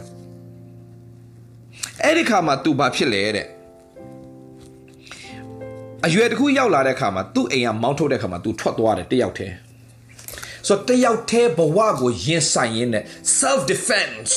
[2.05, 3.47] အဲ့ဒီခါမှာ तू ဘာဖြစ်လဲတဲ့
[6.05, 9.55] အရွယ်တစ်ခုရောက်လာတဲ့ခါမှာသူ့အိမ်ကမောင်းထုတ်တဲ့ခါမှာ तू ထွက်သွားတယ်တယောက်တည်း
[10.67, 13.03] ဆိုတော့တယောက်တည်းဘဝကိုရင်ဆိုင်ရင်းနဲ့
[13.39, 14.33] self defense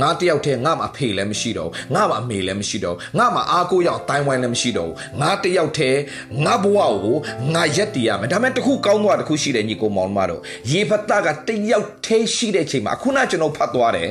[0.00, 6.00] ငါတယောက်တည်းငါမှအဖေလည်းမရှိတော့ငါမှအမေလည်းမရှိတော့ငါမှအားကိုးရောက်တိုင်းဝိုင်းလည်းမရှိတော့ငါတယောက်တည်း
[6.44, 7.16] ငါဘဝကို
[7.54, 14.10] ငါရက်တည်ရမယ်ဒါပေမဲ့တခုကောင်းသွားတခုရှိတယ်ညီကိုမောင်မတို့ရေဖတ်တာကတယောက်တည်းရှိတဲ့ချိန်မှာအခုနကျွန်တော်ဖတ်သွားတယ်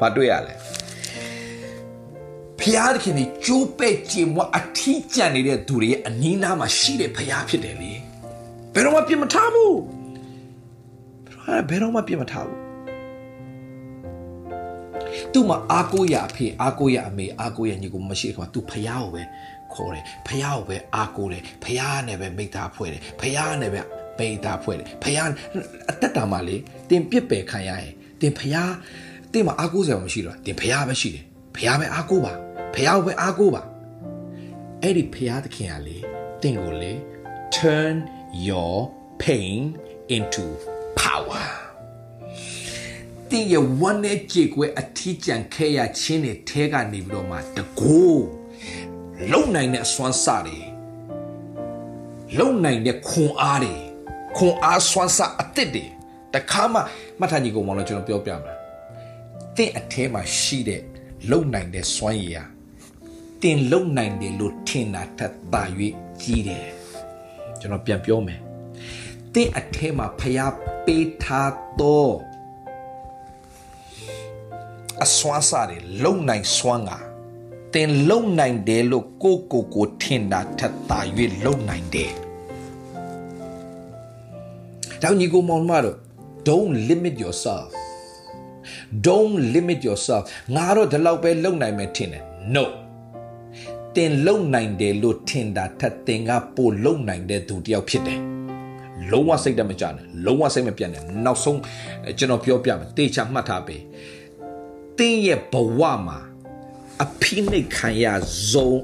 [0.00, 0.54] ဘာတွေ့ရလဲ
[2.60, 7.92] ဖျားသခင်ဒီကျိုးပဲ့ကြင်မအထီးကျန်နေတဲ့သူတွေရဲ့အနီးနားမှာရှိတဲ့ဖျားဖြစ်တယ်လေ
[8.74, 9.76] ဘယ်တော့မှပြင်မထားဘူး
[11.68, 12.64] ဘယ်တော့မှပြင်မထားဘူး
[15.32, 19.22] သူ့မှာအားကိုးရအဖေအားကိုးရအမေအားကိုးရညီကိုမရှိတဲ့ခါမှာ तू ဖျားကိုပဲ
[19.74, 23.80] ခေါ်တယ်ဖျားကိုပဲအားကိုးတယ်ဖျားနဲ့ပဲမိသားဖွဲ့တယ်ဖျားနဲ့ပဲ
[24.18, 25.28] ပိသားဖွဲ့တယ်ဖျား
[25.90, 26.56] အသက်တာမှာလေ
[26.90, 28.72] တင်ပြစ်ပယ်ခံရရင်တင်ဖျား
[29.32, 31.24] တင်မှာအားကိုးစရာမရှိတော့တင်ဖျားပဲရှိတယ်
[31.56, 32.32] ဖျားပဲအားကိုးပါ
[32.74, 33.62] ဖျားကိုပဲအားကိုးပါ
[34.82, 35.98] အဲ့ဒီဖျားသခင်ကလေ
[36.42, 36.92] တင်ကိုလေ
[37.56, 37.94] turn
[38.48, 38.76] your
[39.22, 39.60] pain
[40.16, 40.44] into
[41.00, 41.46] power
[43.30, 48.24] တင်ရဲ့ဝမ်းနဲ့ကြေကွဲအထီးကျန်ခဲရချင်းတွေထဲကနေပြီးတော့မှတကိုး
[49.32, 50.58] လုံနိုင်တဲ့အစွမ်းစတွေ
[52.38, 53.74] လုံနိုင်တဲ့ခွန်အားတွေ
[54.36, 55.84] ခွန်အားစွမ်းစအစ်စ်တွေ
[56.34, 56.78] တခါမှ
[57.18, 58.52] မှတ်ထားညီကောင်မလို့ကျွန်တော်ပြောပြမှာ
[59.56, 60.82] တင်အထဲမှာရှိတဲ့
[61.30, 62.44] လုံနိုင်တဲ့စွမ်းရည်ဟာ
[63.42, 65.62] တင်လုံနိုင်တယ်လို့ထင်တာထက်သာ၍
[66.22, 66.68] ကြီးတယ်
[67.60, 68.40] ကျွန်တော်ပြန်ပြောမယ်
[69.34, 72.14] တင်အထဲမှာဖျားပေးထားတော့
[75.04, 76.92] အစွမ်းစားတွေလုံနိုင်စွမ်းက
[77.74, 80.98] တင်လုံနိုင်တယ်လို့ကိုကိုကိုထင်တာထက်သာ၍
[81.44, 82.12] လုံနိုင်တယ်
[85.02, 85.96] တောင်ညီကိုမောင်မတို့
[86.46, 87.83] don't limit yourself
[89.06, 90.22] don't limit yourself
[90.54, 92.64] ငါတော့ဒီလောက်ပဲလုံနိုင်မယ်ထင်တယ် no
[93.96, 98.20] တင်လုံနိုင်တယ်လို့ထင်တာထက်တင်ကပိုလုံနိုင်တဲ့သူတယောက်ဖြစ်တယ်
[99.10, 101.60] လုံးဝစိတ်တမကြနဲ့လုံးဝစိတ်မပြတ်နဲ့နောက်ဆုံး
[102.18, 103.82] ကျွန်တော်ပြောပြမယ်တေချာမှတ်ထားပေး
[104.98, 106.18] တင်းရဲ့ဘဝမှာ
[107.04, 108.06] အဖိနှိတ်ခံရ
[108.50, 108.80] ဆုံး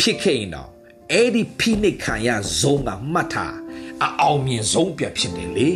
[0.00, 0.68] ဖြစ်ခဲ့ရင်တော့
[1.12, 2.28] အဲ့ဒီဖိနှိတ်ခံရ
[2.60, 3.56] ဆုံးကမှတ်ထား
[4.04, 5.68] အအောင်မြင်ဆုံးပြဖြစ်တယ်လေ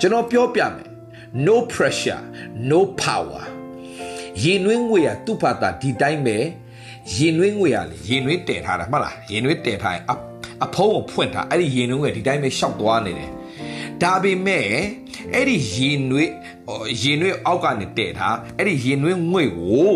[0.00, 0.88] ကျွန်တော်ပြောပြမယ်
[1.34, 2.22] no pressure
[2.70, 3.44] no power
[4.42, 6.36] ရင်နှွေးငွေရသူ့ဘာသာဒီတိုင်းပဲ
[7.14, 10.04] ရင်နွေးငွေရလေရင်နွေးတည်ထားတာမှတ်လားရင်နွေးတည်ထားရင်
[10.64, 13.30] အဖုံးကိုဖွင့်ထားအဲ့ဒီရင်နွေးငွေဒီတိုင်းပဲရှောက်သွားနေတယ်
[14.02, 14.66] ဒါပေမဲ့
[15.34, 16.30] အဲ့ဒီရင်နွေး
[17.02, 19.94] ရင်နွေးအောက်ကနေတည်ထားအဲ့ဒီရင်နွေးငွေကို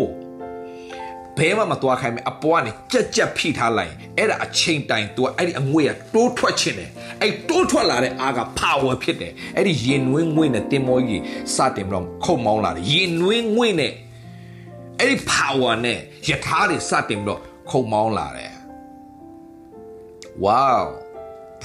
[1.39, 6.89] ဘဲမှမသွားခိုင်းမယ်အပွားနေကြက်ကြက်ဖိထားလိုက်အဲ့ဒါအချိန်တိုင် तू အဲ့ဒီအငွေကတိုးထွက်ခြင်းတယ်
[7.21, 11.23] အဲ့တိုးထွက်လာတဲ့အားက power ဖြစ်တယ်အဲ့ဒီရင်နွေးငွေနဲ့တင်မောကြီး
[11.55, 13.93] စတင်ပြီးတော့ခုတ်မောင်းလာတယ်ရင်နွေးငွေနဲ့
[14.99, 18.53] အဲ့ဒီ power နဲ့ယထာတွေစတင်ပြီးတော့ခုတ်မောင်းလာတယ်
[20.45, 20.83] wow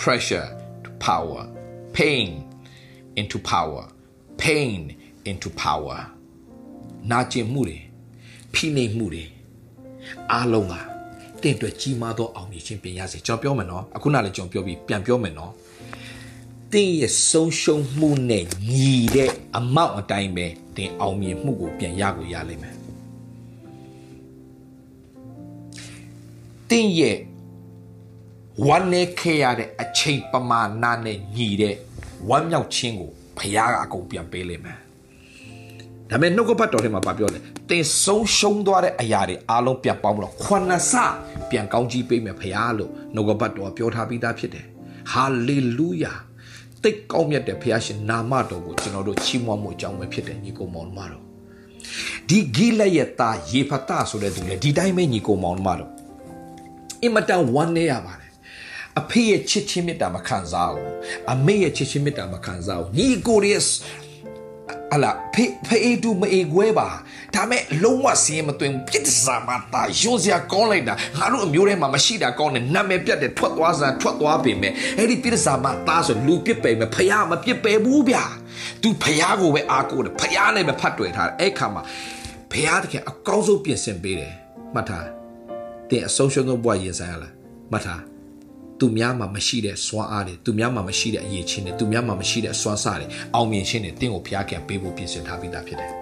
[0.00, 0.48] pressure
[0.84, 1.42] to power
[1.96, 2.28] pain
[3.20, 3.84] into power
[4.42, 4.80] pain
[5.30, 5.98] into power
[7.10, 7.78] နာကျင်မှုတွေ
[8.54, 9.24] ဖိနှိပ်မှုတွေ
[10.32, 10.74] အားလုံးက
[11.42, 15.52] တင့်အတွက်ကြီးမားသောအောင်မြင်ခြင်းပြင်ရစေကျွန်တော်ပြောမယ်နော်အခုနလည်းကျွန်တော်ပြောပြီးပြန်ပြောမယ်နော်
[16.72, 22.76] တင်းရဲ့ဆုံးရှုံးမှုနဲ့ညီတဲ့အမောက်အတိုင်းပဲတင်အောင်မြင်မှုကိုပြန်ရကိုရလိမ့်မယ်
[26.70, 27.18] တင်းရဲ့
[28.66, 31.76] ဝမ်းနေခဲ့ရတဲ့အချိန်ပမာဏနဲ့ညီတဲ့
[32.28, 34.78] ဝမ်းမြောက်ခြင်းကိုဖခင်ကအကုန်ပြန်ပေးလိမ့်မယ်
[36.10, 40.92] ဒါပေမဲ့နှုတ်ကပတ်တော်ထဲမှာဗာပြောတယ်တင်ဆုံးရှုံးသွားတဲ့အရာတွေအားလုံးပြန်ပေါင်းလို့ခွနဆ
[41.50, 44.66] ပြန်ကောင်းကြီးပေးမယ်ဖခင်လို့နှုတ်ကပတ်တော်ပြောထားပြီးသားဖြစ်တယ်
[45.12, 46.12] ဟာလေလုယာ
[46.82, 51.22] တိတ်ကောင်းမြတ်တဲ့ဖခင်ရှင်နာမတော်ကိုကျွန်တော်တို့ချီးမွမ်းမှုအကြောင်းပဲဖြစ်တယ်ညီကိုမောင်မတော်
[52.28, 55.90] ဒီဂိလက်ရဲ့သားယေဖတဆိုတဲ့သူလေဒီတိုင်းပဲညီကိုမောင်မတော်
[57.02, 58.30] အင်မတန်ဝမ်းနေရပါတယ်
[59.00, 60.92] အဖေရဲ့ချစ်ချင်းမေတ္တာမခံစားဘူး
[61.32, 63.62] အမေရဲ့ချစ်ချင်းမေတ္တာမခံစားဘူးညီကိုရဲ့
[64.94, 66.88] အလာဖေဖေတူမအေခွဲပါ
[67.34, 78.24] ဒါမဲ့လုံးဝစီရင်မသွင်းပြစ်စားမတာရုံးစရာကောင်းလိုက်တာငါတို့အမျိုးထဲမှာမရှိတာကောင်းတယ်နာမည်ပြတ်တယ်ထွက်သွားစားထွက်သွားပေမဲ့အဲ့ဒီပြစ်စားမတာဆိုလူပြစ်ပေမဲ့ဖယားမပြစ်ပေဘူးဗျာ
[78.82, 81.82] तू ဖယားကိုပဲအားကိုးတယ်ဖယားနဲ့ပဲဖတ်တွေ့ထားတယ်အဲ့ခါမှာ
[82.52, 84.34] ဖယားတကယ်အကောင်းဆုံးပြင်ဆင်ပေးတယ်
[84.74, 85.06] မှတ်ထား
[85.90, 87.32] တင်အဆုံးရှုံးဆုံးဘဝရင်ဆိုင်ရလား
[87.72, 88.13] မှတ်ထား
[88.80, 95.92] သူများမှာမရှိတဲ့စွမ်းအားတွေသူများမှာမရှိတဲ့အရေးချင်းတွေသူများမှာမရှိတဲ့စွမ်းစားတွေအောင်မြင်ခြင်းတွေတင့်ကိုဖျားခံပေးဖို့ပြင်ဆင်ထားပြီးသားဖြစ်တယ်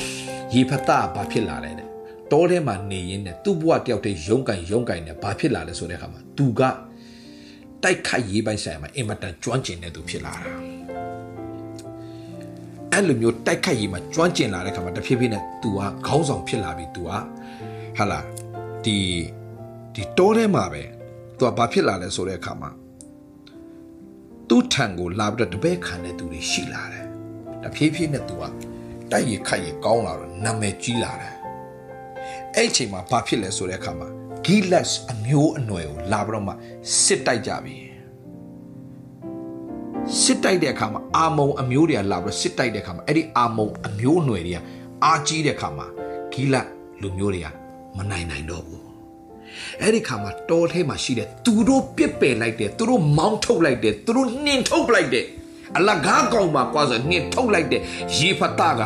[0.54, 1.86] ။ရေဖတ်တာဘာဖြစ်လာလဲတဲ့။
[2.32, 6.60] တောထဲမှာနေရင်းနဲ့သူ့ဘဝတယောက်တည်းရုံးကန်ရုံးကန်နဲ့ဘာဖြစ်လာလဲဆိုတဲ့အခါမှာသူက
[7.82, 10.50] တိုက်ခိုက်ရေးပိုင်းဆိုင်မှာအင်မတန်ကျွမ်းကျင်တဲ့သူဖြစ်လာတာ။
[12.92, 17.10] အဲ့လိုမျိုးတိုက်ခိုက်ရေးမှာကျွမ်းကျင်လာတဲ့အခါမှာတဖြည်းဖြည်းနဲ့ तू ကခေါင်းဆောင်ဖြစ်လာပြီ तू က
[17.98, 18.20] ဟာလာ
[18.84, 18.98] ဒီ
[19.94, 20.82] ဒီတောထဲမှာပဲ
[21.40, 22.70] သူကဘာဖြစ်လာလဲဆိုတဲ့အခါမှာ
[24.48, 27.06] သူ့ထံကိုလာပြီးတော့တပည့်ခံတဲ့သူတွေရှိလာတယ်။
[27.62, 28.42] တဖြည်းဖြည်းနဲ့သူက
[29.10, 31.34] တိုက်ရခိုက်ရကောင်းလာတော့နာမည်ကြီးလာတယ်။
[32.56, 34.08] အဲ့ချိန်မှာဘာဖြစ်လဲဆိုတဲ့အခါမှာ
[34.44, 36.54] ဂီလက်စ်အမျိုးအနွယ်ကိုလာပြီးတော့မှ
[37.02, 37.76] စစ်တိုက်ကြပြီ။
[40.20, 44.58] စစ်တိုက်တဲ့အခါမှာအာမုံအမျိုးတွေကလာပြီးစစ်တိုက်တဲ့အခါမှာအဲ့ဒီအာမုံအမျိုးအနွယ်တွေက
[45.04, 45.86] အာကြီးတဲ့အခါမှာ
[46.32, 46.68] ဂီလက်
[47.02, 47.46] လူမျိုးတွေက
[47.96, 48.79] မနိုင်နိုင်တော့ဘူး
[49.82, 55.26] အဲ့ဒီခါမှာတောထဲမှာရှိတဲ့သူတို့ပြစ်ပယ်လိုက်တယ်သူတို့မောင်းထုတ်လိုက်တယ်သူတို့နှင်ထုတ်လိုက်တယ်
[55.76, 57.82] အလကားကောင်မှာကွာဆိုနှင်ထုတ်လိုက်တဲ့
[58.16, 58.82] ရေဖတ်တာက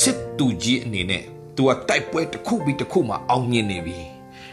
[0.00, 1.22] စစ်တူကြီးအနေနဲ့
[1.56, 3.98] သူကတိုက်ပွဲတစ်ခုပြီးတစ်ခုမှအောင်မြင်နေပြီ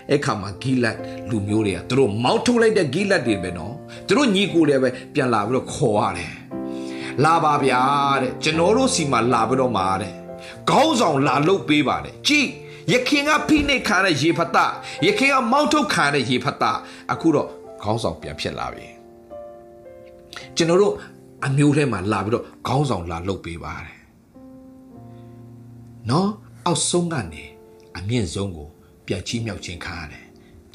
[0.09, 0.97] အဲ့ခါမှာဂီလတ်
[1.29, 3.73] လူမျိုးတွေကသူတို့မောင်းထုတ်လိုက်တဲ့ဂီလတ်တွေပဲနော်
[4.07, 6.33] သူတို့ညီကိုတွေပဲပြန်လာပြီးတော့ခေါ်ရတယ်
[7.23, 7.81] လာပါဗျာ
[8.21, 10.13] တဲ့ကျွန်တော်တို့စီမှာလာပြီးတော့มาတဲ့
[10.69, 12.49] ခေါင်းဆောင်လာလုတ်ပေးပါတယ်ကြည့်
[12.91, 14.65] ယခင်ကဖိနှိပ်ခံတဲ့ရေဖတ်တာ
[15.05, 16.71] ယခင်ကမောင်းထုတ်ခံတဲ့ရေဖတ်တာ
[17.11, 17.47] အခုတော့
[17.81, 18.87] ခေါင်းဆောင်ပြန်ဖြစ်လာပြီ
[20.55, 20.93] ကျွန်တော်တို့
[21.45, 23.99] အမျိုးထဲမှာလာပြီးတော့ခေါင်းဆောင်လာလုပ်ပေးပါတယ်
[26.09, 26.29] နော်
[26.65, 27.43] အောက်ဆုံးကနေ
[27.97, 28.69] အမြင့်ဆုံးကို
[29.05, 30.25] ပြန်ချီးမြှောက်ခြင်းခံရတယ်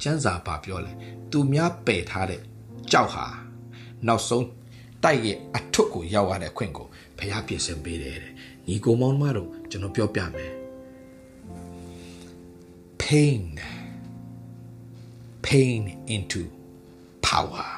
[0.03, 0.93] ကျမ်းစာပါပြောလဲ
[1.31, 2.41] သူများပယ်ထားတဲ့
[2.93, 3.27] ကြောက်ဟာ
[4.07, 4.47] နောက်ဆုံး
[5.05, 6.87] တိုက်ရဲ့အထွတ်ကိုရောက်ရတဲ့အခွင့်ကို
[7.19, 8.33] ဘုရားပြင်ဆင်ပေးတယ်တဲ့
[8.69, 10.60] ညီကိုမောင်မတို့ကျွန်တော်ပြောပြမယ်
[13.11, 13.61] pain
[15.43, 15.83] pain
[16.15, 16.43] into
[17.27, 17.69] power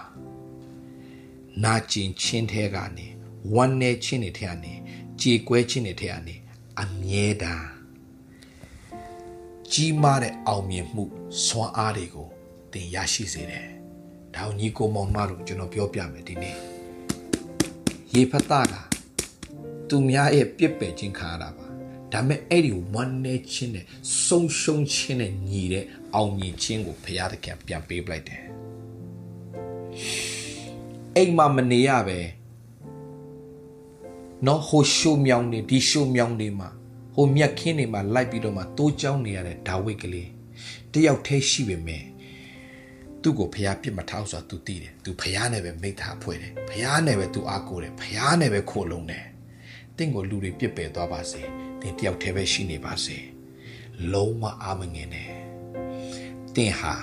[1.65, 3.07] နာကျင်ချင်းထဲကနေ
[3.55, 4.73] ဝမ်းနေချင်းတွေထဲကနေ
[5.21, 6.35] ကြေကွဲချင်းတွေထဲကနေ
[6.81, 7.67] အမြဲတမ်း
[9.73, 11.05] ကြီးမားတဲ့အောင်မြင်မှု
[11.45, 12.29] စွမ်းအားတွေကို
[12.73, 13.69] သင်ရရှိစေတယ်။
[14.35, 16.57] ဒါကိုညီကိုမောင်မတို့ကျွန်တော်ပြောပြမယ်ဒီနေ့။
[18.15, 18.75] ရေဖတ်တာက
[19.89, 21.62] သူများရဲ့ပြစ်ပယ်ခြင်းခံရတာပါ
[22.14, 23.86] ဒါပေမဲ့အဲ့ဒီဝမ်းနေခြင်းနဲ့
[24.26, 25.86] ဆုံးရှုံးခြင်းနဲ့ညီတဲ့
[26.16, 28.42] အောင်မြင်ခြင်းကိုဘုရားသခင်ပြန်ပေးပလိုက်တယ်
[31.16, 32.20] အိမ်မှာမနေရပဲ
[34.46, 36.70] နော်ဟိုရှုံမြောင်းနေဒီရှုံမြောင်းနေမှာ
[37.16, 40.30] ဟိုမြက်ခင်းနေမှာလိုက်ပြီးတော့မှတိုးကြောင်းနေရတဲ့ဒါဝိဒ်ကလေး
[40.94, 42.04] တယောက်တည်းရှိပေမဲ့
[43.22, 49.26] သူ့ကိုဖះပြစ်မထားဆိုတာ तू သိတယ် तू ဖះနဲ့ပဲမိသားဖွဲ့တယ်ဖះနဲ့ပဲ तू အားကိုးတယ်ဖះနဲ့ပဲခိုလုံတယ်
[49.98, 51.42] တင့်ကိုလူတွေပြစ်ပယ်သွားပါစေ
[51.83, 53.19] သင်တယောက်တည်းပဲရှိနေပါစေ
[54.13, 55.31] လုံးဝအာမငင်နဲ့
[56.57, 56.95] တင်ဟာ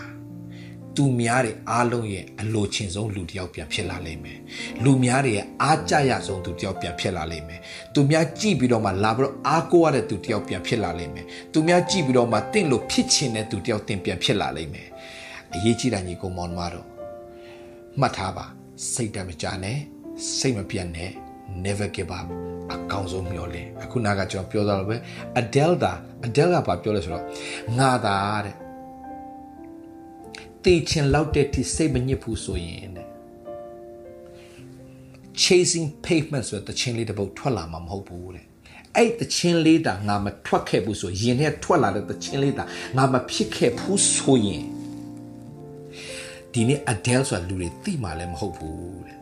[0.95, 4.39] သူများတွေအားလုံးရဲ့အလိုချင်ဆုံးလူတစ်ယောက်ပြန်ဖြစ်လာလိမ့်မယ်
[4.83, 7.59] လူများတွေရဲ့အားကြရဆုံးသူတစ်ယောက်ပြန်ဖြစ်လာလိမ့်မယ်
[7.93, 14.87] သူများကြည့်ပြီးတော့မှလာပြီးတော့အားကိုးရတဲ့သူတစ်ယောက်ပြန်ဖြစ်လာလိမ့်မယ်သူများကြည့်ပြီးတော့မှတင့်လို့ဖြစ်ချင်တဲ့သူတစ်ယောက်တင်ပြန်ဖြစ်လာလိမ့်မယ်
[15.55, 16.87] အရေးကြီးတာညီကောင်မောင်မတော်
[17.99, 18.45] မှတ်ထားပါ
[18.93, 19.77] စိတ်တမကြနဲ့
[20.37, 21.11] စိတ်မပြတ်နဲ့
[21.65, 22.27] never give up
[22.73, 24.97] အကောင်းဆုံးမျှော်လင့်အခုနာကကျွန်တော်ပြောသားလို့ပဲ
[25.41, 25.93] Adele တာ
[26.25, 27.23] Adele ကဘာပြောလဲဆိုတော့
[27.77, 28.55] ငါသာတဲ့
[30.63, 33.07] တေချင်လောက်တဲ့ထိစိတ်မညစ်ဘူးဆိုရင်တဲ့
[35.41, 38.45] chasing pavement ဆိုတဲ့ချင်းလေးတစ်ပုတ်ထွက်လာမှာမဟုတ်ဘူးတဲ့
[38.95, 42.63] အဲ့တချင်းလေးတာငါမထွက်ခဲ့ဘူးဆိုရင်နဲ့ထွက်လာတဲ့တချင်းလေးတာ
[42.97, 44.65] ငါမဖြစ်ခဲ့ဘူးဆိုရင်
[46.53, 49.18] ဒီနေ့ Adele ဆိုတာလူတွေသိမှလည်းမဟုတ်ဘူးတဲ့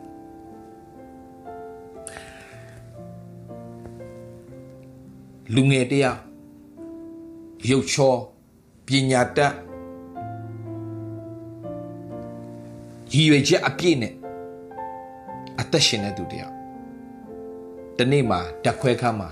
[5.54, 6.20] လူငယ်တယောက်
[7.70, 8.14] ရုပ်ချော
[8.86, 9.54] ပညာတတ်
[13.12, 14.14] ရည်ရွယ်ချက်အပြည့်နဲ့
[15.60, 16.54] အသက်ရှင်တဲ့သူတယောက်
[17.98, 19.28] တနေ့မှာတက်ခွဲခါမှာ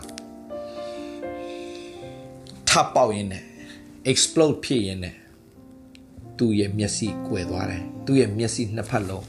[2.69, 3.45] ထပေါက်ရင်းနဲ့
[4.11, 5.17] explode ဖြစ်ရင်းနဲ့
[6.39, 9.27] သူ့ရဲ့မျက်စိကွယ်သွားတယ်သူ့ရဲ့မျက်စိနှစ်ဖက်လုံး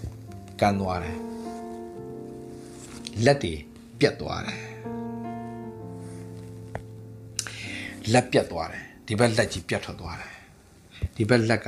[0.60, 1.19] ကန်းသွားတယ်
[3.26, 3.54] လက်တွေ
[4.00, 4.66] ပြတ်သွားတယ်
[8.13, 10.32] လက်ပြတ်သွားတယ်ဒီဘက်လက်ကြီးပြတ်ထွက်သွားတယ်
[11.15, 11.67] ဒီဘက်လက်က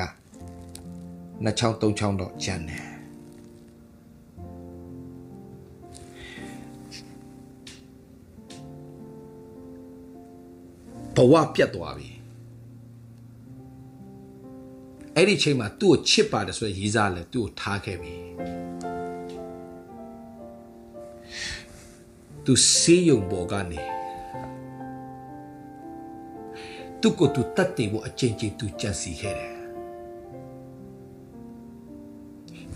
[1.43, 2.85] နှစ်ချောင်းသုံးချောင်းတော့ကျန်တယ်
[11.15, 12.09] ဘဝပြတ်သွားပြီ
[15.15, 18.13] အဲ့ဒီချိန်မှာသူ့ကိုချစ်ပါတယ်ဆိုရရေးစားလဲသူ့ကိုထားခဲ့ပြီ
[22.45, 23.98] သူစေးယုံပေါ်ကနေ
[27.01, 29.53] သူ့ကိုသူတတ်တယ်ဖို့အချိန်ချင်းသူကြံစီခဲ့တယ်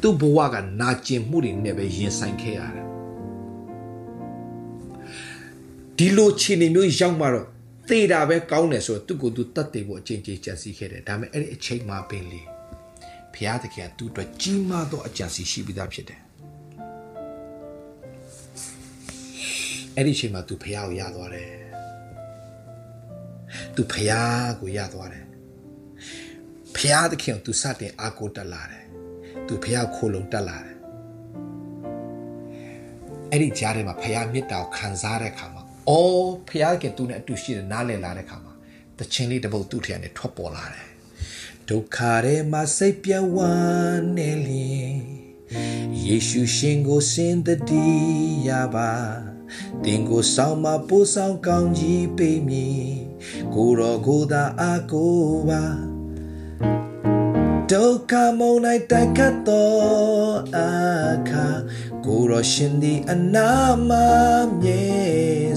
[0.02, 2.88] သူ့ဘဝကနာကျင်မှုတွေနဲ့ပဲရင်ဆိုင်ခဲ့ရတယ်
[5.98, 7.48] ဒီလိုခြေနေမျိုးရောက်မှတော့
[7.90, 12.42] သေတာပဲကောင်းတယ်ဆိုတော့သူ့ကိုသူတတ်တယ်ဖို့အချိန်ချင်းကြံစီခဲ့တယ်ဒါပေမဲ့အဲ့ဒီအချိန်မှပင်လေ
[13.34, 16.22] ဘုရားသခင်ကသူ့အတွက်ကြီးမားသောအကြံစီရှိပြီးသားဖြစ်တယ်
[19.96, 21.63] အဲ့ဒီအချိန်မှာသူဘုရားကိုရသွားတယ်
[23.76, 25.26] သူဖျားကိုရသွားတယ်
[26.76, 28.86] ဖျားသခင်ကိုသူစတင်အားကိုးတက်လာတယ်
[29.48, 30.78] သူဖျားခိုးလုံတက်လာတယ်
[33.32, 38.54] အဲ့ဒီကြားထဲမှာဖျားမေတ္တာကိုခံစားတဲ့အခါမှာအော်ဖျားကသူနဲ့အတူရှိတယ်နားလည်လာတဲ့အခါမှာ
[38.98, 40.88] တခြင်းလေးတစ်ပုတ်သူ့ထံနဲ့ထွက်ပေါ်လာတယ်
[41.70, 44.96] ဒုက္ခထဲမှာစိတ်ပြဝမ်းနေလျင်
[46.06, 47.88] ယေရှုရှင်ကိုစင်တတိ
[48.48, 48.92] ရပါ
[49.84, 53.03] တင်ကိုဆောင်မပို့ဆောင်ကောင်းကြီးပေးမည်
[53.56, 55.16] ကိုတော်ကိုသာအာကို
[55.50, 55.64] ပါ
[57.72, 58.60] ဒုက္ခမုန်၌
[58.92, 59.74] တိုက်ခတ်သော
[60.58, 60.60] အ
[61.30, 61.48] ခါ
[62.06, 63.52] ကိုတော်ရှင်သည်အနာ
[63.90, 63.92] မ
[64.62, 64.84] မြဲ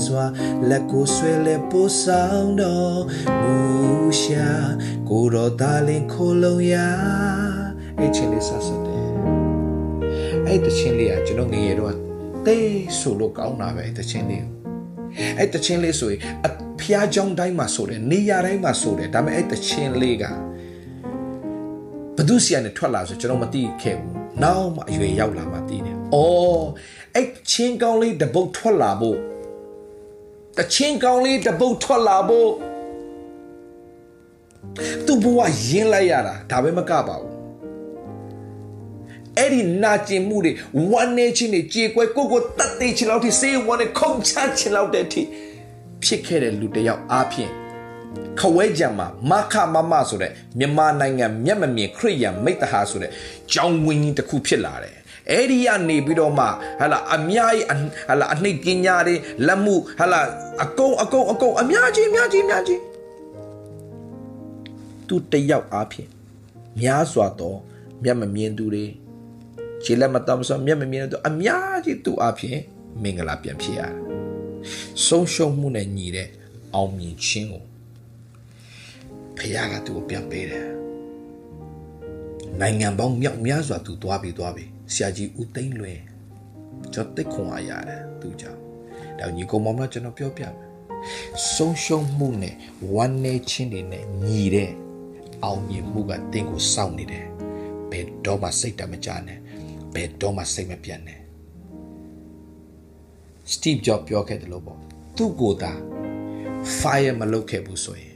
[0.07, 0.25] စွာ
[0.69, 3.01] လက်ကိုဆွဲလဲပို့ဆောင်တော်
[3.43, 3.59] မူ
[4.23, 4.51] ရှာ
[5.09, 6.89] ကိုတော်သားလင်ခိုလုံရာ
[7.99, 9.11] အဲ့ချင်းလေးဆက်ဆက်တယ်
[10.47, 11.95] အဲ့တချင်းလေးကကျွန်တော်ငယ်ရတော့
[12.47, 14.56] တေးဆိုလို့ကောင်းတာပဲတချင်းလေး
[15.39, 16.51] အဲ့တခြင်းလေးဆိုရင်အ
[16.81, 20.25] ဖျားကြောင်းတိုင်းမှာဆိုတယ်နေရာတိုင်းမှာဆိုတယ်ဒါပေမဲ့အဲ့တခြင်းလေးက
[22.17, 26.17] ဘသူစီကနေထွက်လာဆိုကျွန်တော်မသိခဲ့ဘူးနောက်မှအရွယ်ရောက်လာမှသိတယ်ဩ
[27.15, 29.19] အဲ့ချင်းကောင်းလေးတပုတ်ထွက်လာဖို့
[30.59, 32.51] တချင်းကောင်းလေးတပုတ်ထွက်လာဖို့
[35.07, 37.36] သူ့ဘဝရင်းလိုက်ရတာဒါပဲမကပါဘူး
[39.39, 40.53] အဲ့ဒီနာကျင်မှုတွေ
[40.91, 45.23] ဝမ်းနေခြင်းတွေကြေကွဲကိုကိုတတ်သိချင်လောက်ထိစေးဝမ်းနဲ့ခုန်ချချင်လောက်တဲ့အထိ
[46.05, 47.51] ဖြစ်ခဲ့တဲ့လူတယောက်အားဖြင့်
[48.39, 53.11] ခဝဲကြံမှာမခမမဆိုတဲ့မြန်မာနိုင်ငံမျက်မမြင်ခရိယံမိတ္တဟာဆိုတဲ့
[53.53, 54.97] ကြောင်းဝင်းကြီးတစ်ခုဖြစ်လာတယ်
[55.31, 56.47] အဲ့ဒီကနေပြီးတော့မှ
[56.81, 57.67] ဟလာအများကြီး
[58.09, 59.15] ဟလာအနှိတ်ပညာတွေ
[59.47, 60.21] လက်မှုဟလာ
[60.63, 62.81] အကုန်အကုန်အကုန်အများကြီးအများကြီးအများကြီး
[65.09, 66.09] သူတယောက်အားဖြင့်
[66.81, 67.55] များစွာသော
[68.03, 68.85] မျက်မမြင်သူတွေ
[69.85, 72.61] ခြေလက်မတော်မစောမျက်မမြင်သူအများကြီးသူအားဖြင့်
[73.03, 73.95] မင်္ဂလာပြန်ဖြစ်ရတယ်
[75.07, 76.29] ဆုံးရှုံးမှုနဲ့ညီတဲ့
[76.75, 77.65] အောင်မြင်ခြင်းကို
[79.39, 80.67] ဖခင်ကသူ့ကိုပြန်ပေးတယ်
[82.61, 85.99] နိုင်ငံပေါင်းမြောက်များစွာသူသွားပြီးသွားပြီးဆရာကြီးဦးသိန်းလွင်
[86.93, 88.61] ကျွန်တော်သိခွန်အားရတယ်သူကြောင့်
[89.19, 90.55] ဒါညီကောင်မောင်မကျွန်တော်ပြောပြမယ်
[91.55, 92.55] ဆုံးရှုံးမှုနဲ့
[92.95, 94.71] ဝမ်းနည်းခြင်းတွေနဲ့ညီတဲ့
[95.45, 97.27] အောင်မြင်မှုကတင်းကိုစောင့်နေတယ်
[97.91, 99.39] ဘယ်တော့မှစိတ်တမကြနဲ့
[99.97, 101.21] ဘယ်တော့မှစိတ်မပြတ်နဲ့
[103.53, 104.79] Steve Jobs ပြောခဲ့တယ်လို့ပေါ့
[105.17, 105.73] သူ့ကိုယ်သာ
[106.79, 108.15] fire မလုပ်ခဲ့ဘူးဆိုရင်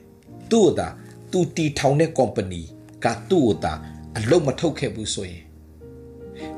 [0.51, 0.89] သူ့ကိုယ်သာ
[1.33, 2.63] သူတီထောင်တဲ့ company
[3.05, 3.73] ကသူ့ကိုတာ
[4.17, 5.43] အလုတ်မထုတ်ခဲ့ဘူးဆိုရင်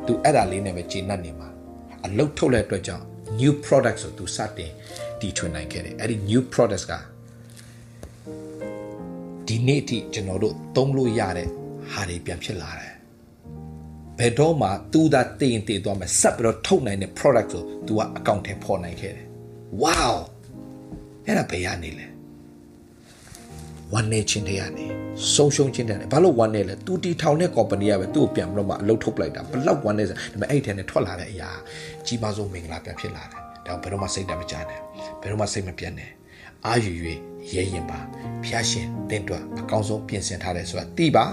[0.06, 1.48] तू အဲ့ဒါလေးနဲ့ပဲဂျင်းနှက်နေမှာ
[2.04, 3.04] အလုတ်ထုတ်တဲ့အတွက်ကြောင့်
[3.40, 4.70] new product ဆို तू စတင်
[5.20, 6.92] တီထွင်နိုင်ခဲ့တယ်အဲ့ဒီ new products က
[9.46, 11.48] ဒီနေ့အထိကျွန်တော်တို့သုံးလို့ရတဲ့
[11.92, 12.91] ဟာတွေပြန်ဖြစ်လာတယ်
[14.18, 19.26] ဘယ်တော့မှ तू သာတည်ရင်တည်သွားမယ်ဆက်ပြီးတော့ထုတ်နိုင်တဲ့ product ကို तू ကအကောင့်ထဲပေါ်နိုင်ခဲ့တယ်
[19.82, 20.14] wow
[21.26, 22.06] အဲ့ဒါဘယ်ရနေလဲ
[23.92, 24.86] ဝမ်းနေချင်းတွေကနေ
[25.34, 31.50] ဆုံးရှုံးချင်းတွေဘာလို့ဝမ်းနေလဲသူတီထောင်တဲ့ company ကပဲသူ့ကိုပြန်ပြီးတော့မှအလုပ်ထုတ်ပလိုက်တာဘလောက်ဝမ်းနေစဒါပေမဲ့အဲ့ဒီထဲနဲ့ထွက်လာတဲ့အရာ
[32.06, 34.78] ကြီးမားဆုံးမင်္ဂလာပြန်ဖြစ်လာတယ်ဒါဘယ်တော့မှစိတ်တမကြနဲ့
[35.20, 36.10] ဘယ်တော့မှစိတ်မပြတ်နဲ့
[36.66, 36.92] အာယူ၍
[37.52, 37.98] ရဲရင်ပါ
[38.44, 41.24] ဖျားရှင်တင်းတွက်အကောင်းဆုံးပြင်ဆင်ထားတယ်ဆိုတာသိပါ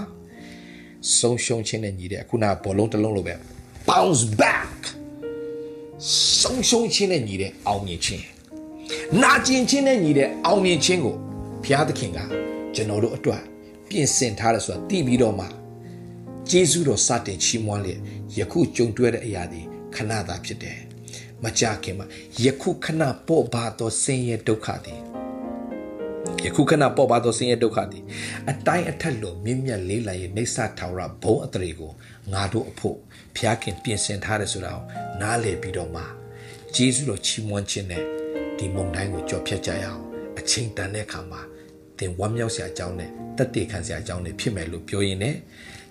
[1.18, 3.34] ဆုံးရှုံးခြင်းနဲ့ညီတဲ့အခုနဘောလုံးတစ်လုံးလိုပဲ
[3.88, 4.80] bounce back
[6.40, 8.24] ဆုံးရှုံးခြင်းနဲ့ညီတဲ့အောင်မြင်ခြင်း
[9.22, 11.16] နာကျင်ခြင်းနဲ့ညီတဲ့အောင်မြင်ခြင်းကို
[11.64, 12.18] ဘုရားသခင်က
[12.74, 13.42] ကျွန်တော်တို့အတွက်
[13.88, 15.46] ပြင်ဆင်ထားတယ်ဆိုတာသိပြီးတော့မှ
[16.50, 18.00] ဂျေဇုတော်စတင်ချီးမွမ်းလျက်
[18.38, 19.62] ယခုကြုံတွေ့တဲ့အရာတွေ
[19.94, 20.78] ခဏသာဖြစ်တယ်
[21.42, 22.06] မကြခင်မှာ
[22.44, 25.00] ယခုခဏပေါ့ပါသောဆင်းရဲဒုက္ခသည်
[26.44, 28.04] ယခုခဏပေါ့ပါသောဆင်းရဲဒုက္ခသည်
[28.50, 31.92] အတိုင်းအထက်လိုမြင့်မြတ်လေးလာရဲ့နေဆထာဝရဘုံအတရေကို
[32.32, 32.96] ငါတို့အဖို့
[33.36, 34.84] ဖျားခင်ပြင်ဆင်ထားတယ်ဆိုတာကို
[35.20, 36.02] နားလည်ပြီးတော့မှ
[36.74, 38.04] ဂျေဇုတော်ချီးမွမ်းခြင်းနဲ့
[38.58, 40.02] ဒီမုန်တိုင်းကိုကြော်ဖြတ်ကြရအောင်
[40.38, 41.40] အချိန်တန်တဲ့အခါမှာ
[41.98, 45.36] သင်ဝမ်းမြောက်စရာအကြောင်းနဲ့တက်တည်ခံစရာအကြောင်းတွေဖြစ်မယ်လို့ပြောရင်းနဲ့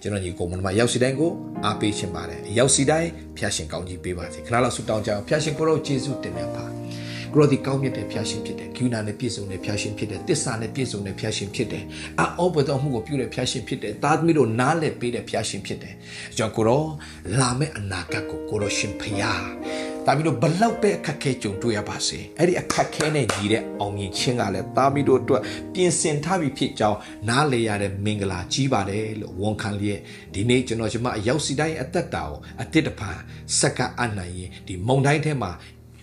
[0.02, 1.32] ကျွန်တော်ညီကိုမနမရောက်စီတိုင်းကို
[1.66, 6.66] အားပေးခြင်းပါတယ်ရောက်စီတိုင်းဖျားရှင်ကောင်းကြီးပေးပါစေခဏလောက်ဆုတောင်းကြအောင်ဖျားရှင်ကိုရောယေရှုတင်မြတ်ပါ
[7.34, 11.84] ကိုရောဒီကောင်းမြတ်တဲ့ဖျားရှင်ဖြစ်တယ်ဂိူနာနဲ့ပြည့်စုံတဲ့ဖျားရှင်ဖြစ်တယ်တစ္ဆာနဲ့ပြည့်စုံတဲ့ဖျားရှင်ဖြစ်တယ်
[12.20, 15.96] အောဘတော်မှုကိုပြုတဲ့ဖျားရှင်ဖြစ်တယ်သားသမီးတို့နားလည်ပေးတဲ့ဖျားရှင်ဖြစ်တယ်
[16.38, 16.84] ကျွန်တော်ကိုရော
[17.40, 19.44] လာမယ့်အနာဂတ်ကိုကိုရောရှင်ဖျား
[20.06, 25.42] တာမီတို့ဘလောက်ပဲအခက်ခဲကြုံတွေ့ရပါစေအဲ့ဒီအခက်ခဲနဲ့ညီတဲ့အောင်မြင်ခြင်းကလည်းတာမီတို့အတွက်
[25.74, 30.00] ပြင်ဆင်ထားပြီးဖြစ်ကြောင်းနားလေရတဲ့မင်္ဂလာကြီးပါတယ်လို့ဝန်ခံလျက်
[30.34, 33.12] ဒီနေ့ကျွန်တော်ကျွန်မအရောက်စီတိုင်းအသက်တာကိုအတစ်တပံ
[33.60, 35.52] စက္ကအနိုင်ရင်ဒီမုံတိုင်းထဲမှာ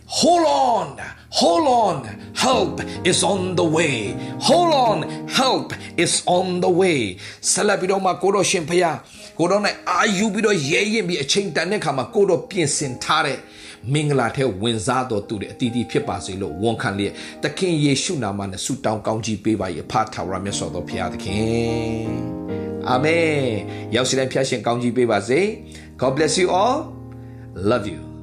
[0.08, 1.96] Hold on, hold on,
[2.32, 4.16] help is on the way.
[4.38, 7.00] Hold on, help is on the way.
[7.50, 8.96] ဆက်လက်ပြီးတော့မှကိုတော့ရှင်ဖျား
[9.38, 13.38] ကိုတော့နဲ့အာယူပြီးတော့ရဲရင်ပြီးအချိန်တန်တဲ့ခါမှာကိုတော့ပြင်ဆင်ထားတဲ့
[13.92, 22.08] မင်္ဂလာထဲဝင်စားတော်သူတွေအတီးတီးဖြစ်ပါစေလို့ဝန်ခံလျက်သခင်ယေရှုနာမနဲ့ဆုတောင်းကောင်းကြီးပေးပါ၏အဖထာဝရမြတ်စွာသောဘုရားသခင်
[22.88, 23.36] အာမင်
[23.94, 25.40] ရောက်စီတိုင်းဖျားရှင်ကောင်းကြီးပေးပါစေ
[26.00, 26.78] God bless you all
[27.70, 28.15] love you